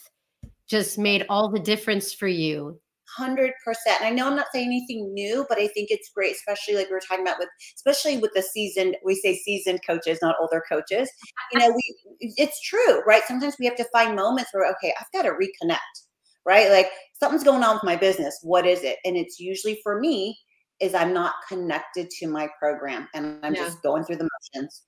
just 0.67 0.97
made 0.97 1.25
all 1.30 1.49
the 1.49 1.60
difference 1.60 2.13
for 2.13 2.28
you. 2.28 2.80
100% 3.19 3.51
And 3.97 4.04
i 4.04 4.10
know 4.10 4.28
i'm 4.28 4.36
not 4.36 4.47
saying 4.51 4.65
anything 4.65 5.13
new 5.13 5.45
but 5.47 5.58
i 5.58 5.67
think 5.67 5.89
it's 5.89 6.10
great 6.10 6.36
especially 6.36 6.73
like 6.73 6.88
we 6.89 6.95
were 6.95 7.01
talking 7.08 7.23
about 7.23 7.39
with 7.39 7.47
especially 7.75 8.17
with 8.17 8.32
the 8.34 8.41
seasoned 8.41 8.97
we 9.06 9.15
say 9.15 9.38
seasoned 9.38 9.80
coaches 9.88 10.19
not 10.21 10.36
older 10.41 10.62
coaches. 10.67 11.10
You 11.54 11.60
know 11.60 11.69
we 11.69 12.34
it's 12.36 12.60
true 12.62 13.04
right? 13.06 13.21
Sometimes 13.25 13.56
we 13.60 13.67
have 13.67 13.78
to 13.78 13.86
find 13.93 14.15
moments 14.15 14.49
where 14.51 14.69
okay 14.71 14.93
i've 14.99 15.12
got 15.13 15.30
to 15.30 15.36
reconnect 15.36 15.78
right? 16.45 16.69
Like 16.69 16.89
something's 17.13 17.43
going 17.43 17.63
on 17.63 17.75
with 17.75 17.84
my 17.84 17.95
business. 17.95 18.38
What 18.43 18.67
is 18.67 18.84
it? 18.84 18.97
And 19.06 19.15
it's 19.17 19.39
usually 19.39 19.80
for 19.82 19.99
me 19.99 20.38
is 20.80 20.93
i'm 20.93 21.13
not 21.13 21.36
connected 21.47 22.10
to 22.10 22.28
my 22.28 22.49
program 22.60 23.08
and 23.13 23.39
i'm 23.43 23.56
yeah. 23.56 23.63
just 23.63 23.82
going 23.82 24.04
through 24.04 24.17
the 24.17 24.28
motions 24.54 24.84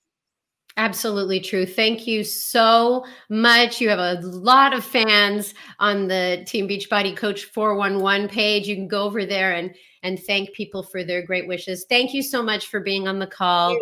Absolutely 0.78 1.40
true. 1.40 1.66
Thank 1.66 2.06
you 2.06 2.22
so 2.22 3.04
much. 3.28 3.80
You 3.80 3.88
have 3.88 3.98
a 3.98 4.20
lot 4.24 4.72
of 4.72 4.84
fans 4.84 5.52
on 5.80 6.06
the 6.06 6.44
Team 6.46 6.68
Beachbody 6.68 7.16
Coach 7.16 7.46
411 7.46 8.28
page. 8.28 8.68
You 8.68 8.76
can 8.76 8.86
go 8.86 9.02
over 9.02 9.26
there 9.26 9.54
and 9.54 9.74
and 10.04 10.22
thank 10.22 10.52
people 10.52 10.84
for 10.84 11.02
their 11.02 11.26
great 11.26 11.48
wishes. 11.48 11.84
Thank 11.88 12.14
you 12.14 12.22
so 12.22 12.44
much 12.44 12.68
for 12.68 12.78
being 12.78 13.08
on 13.08 13.18
the 13.18 13.26
call. 13.26 13.76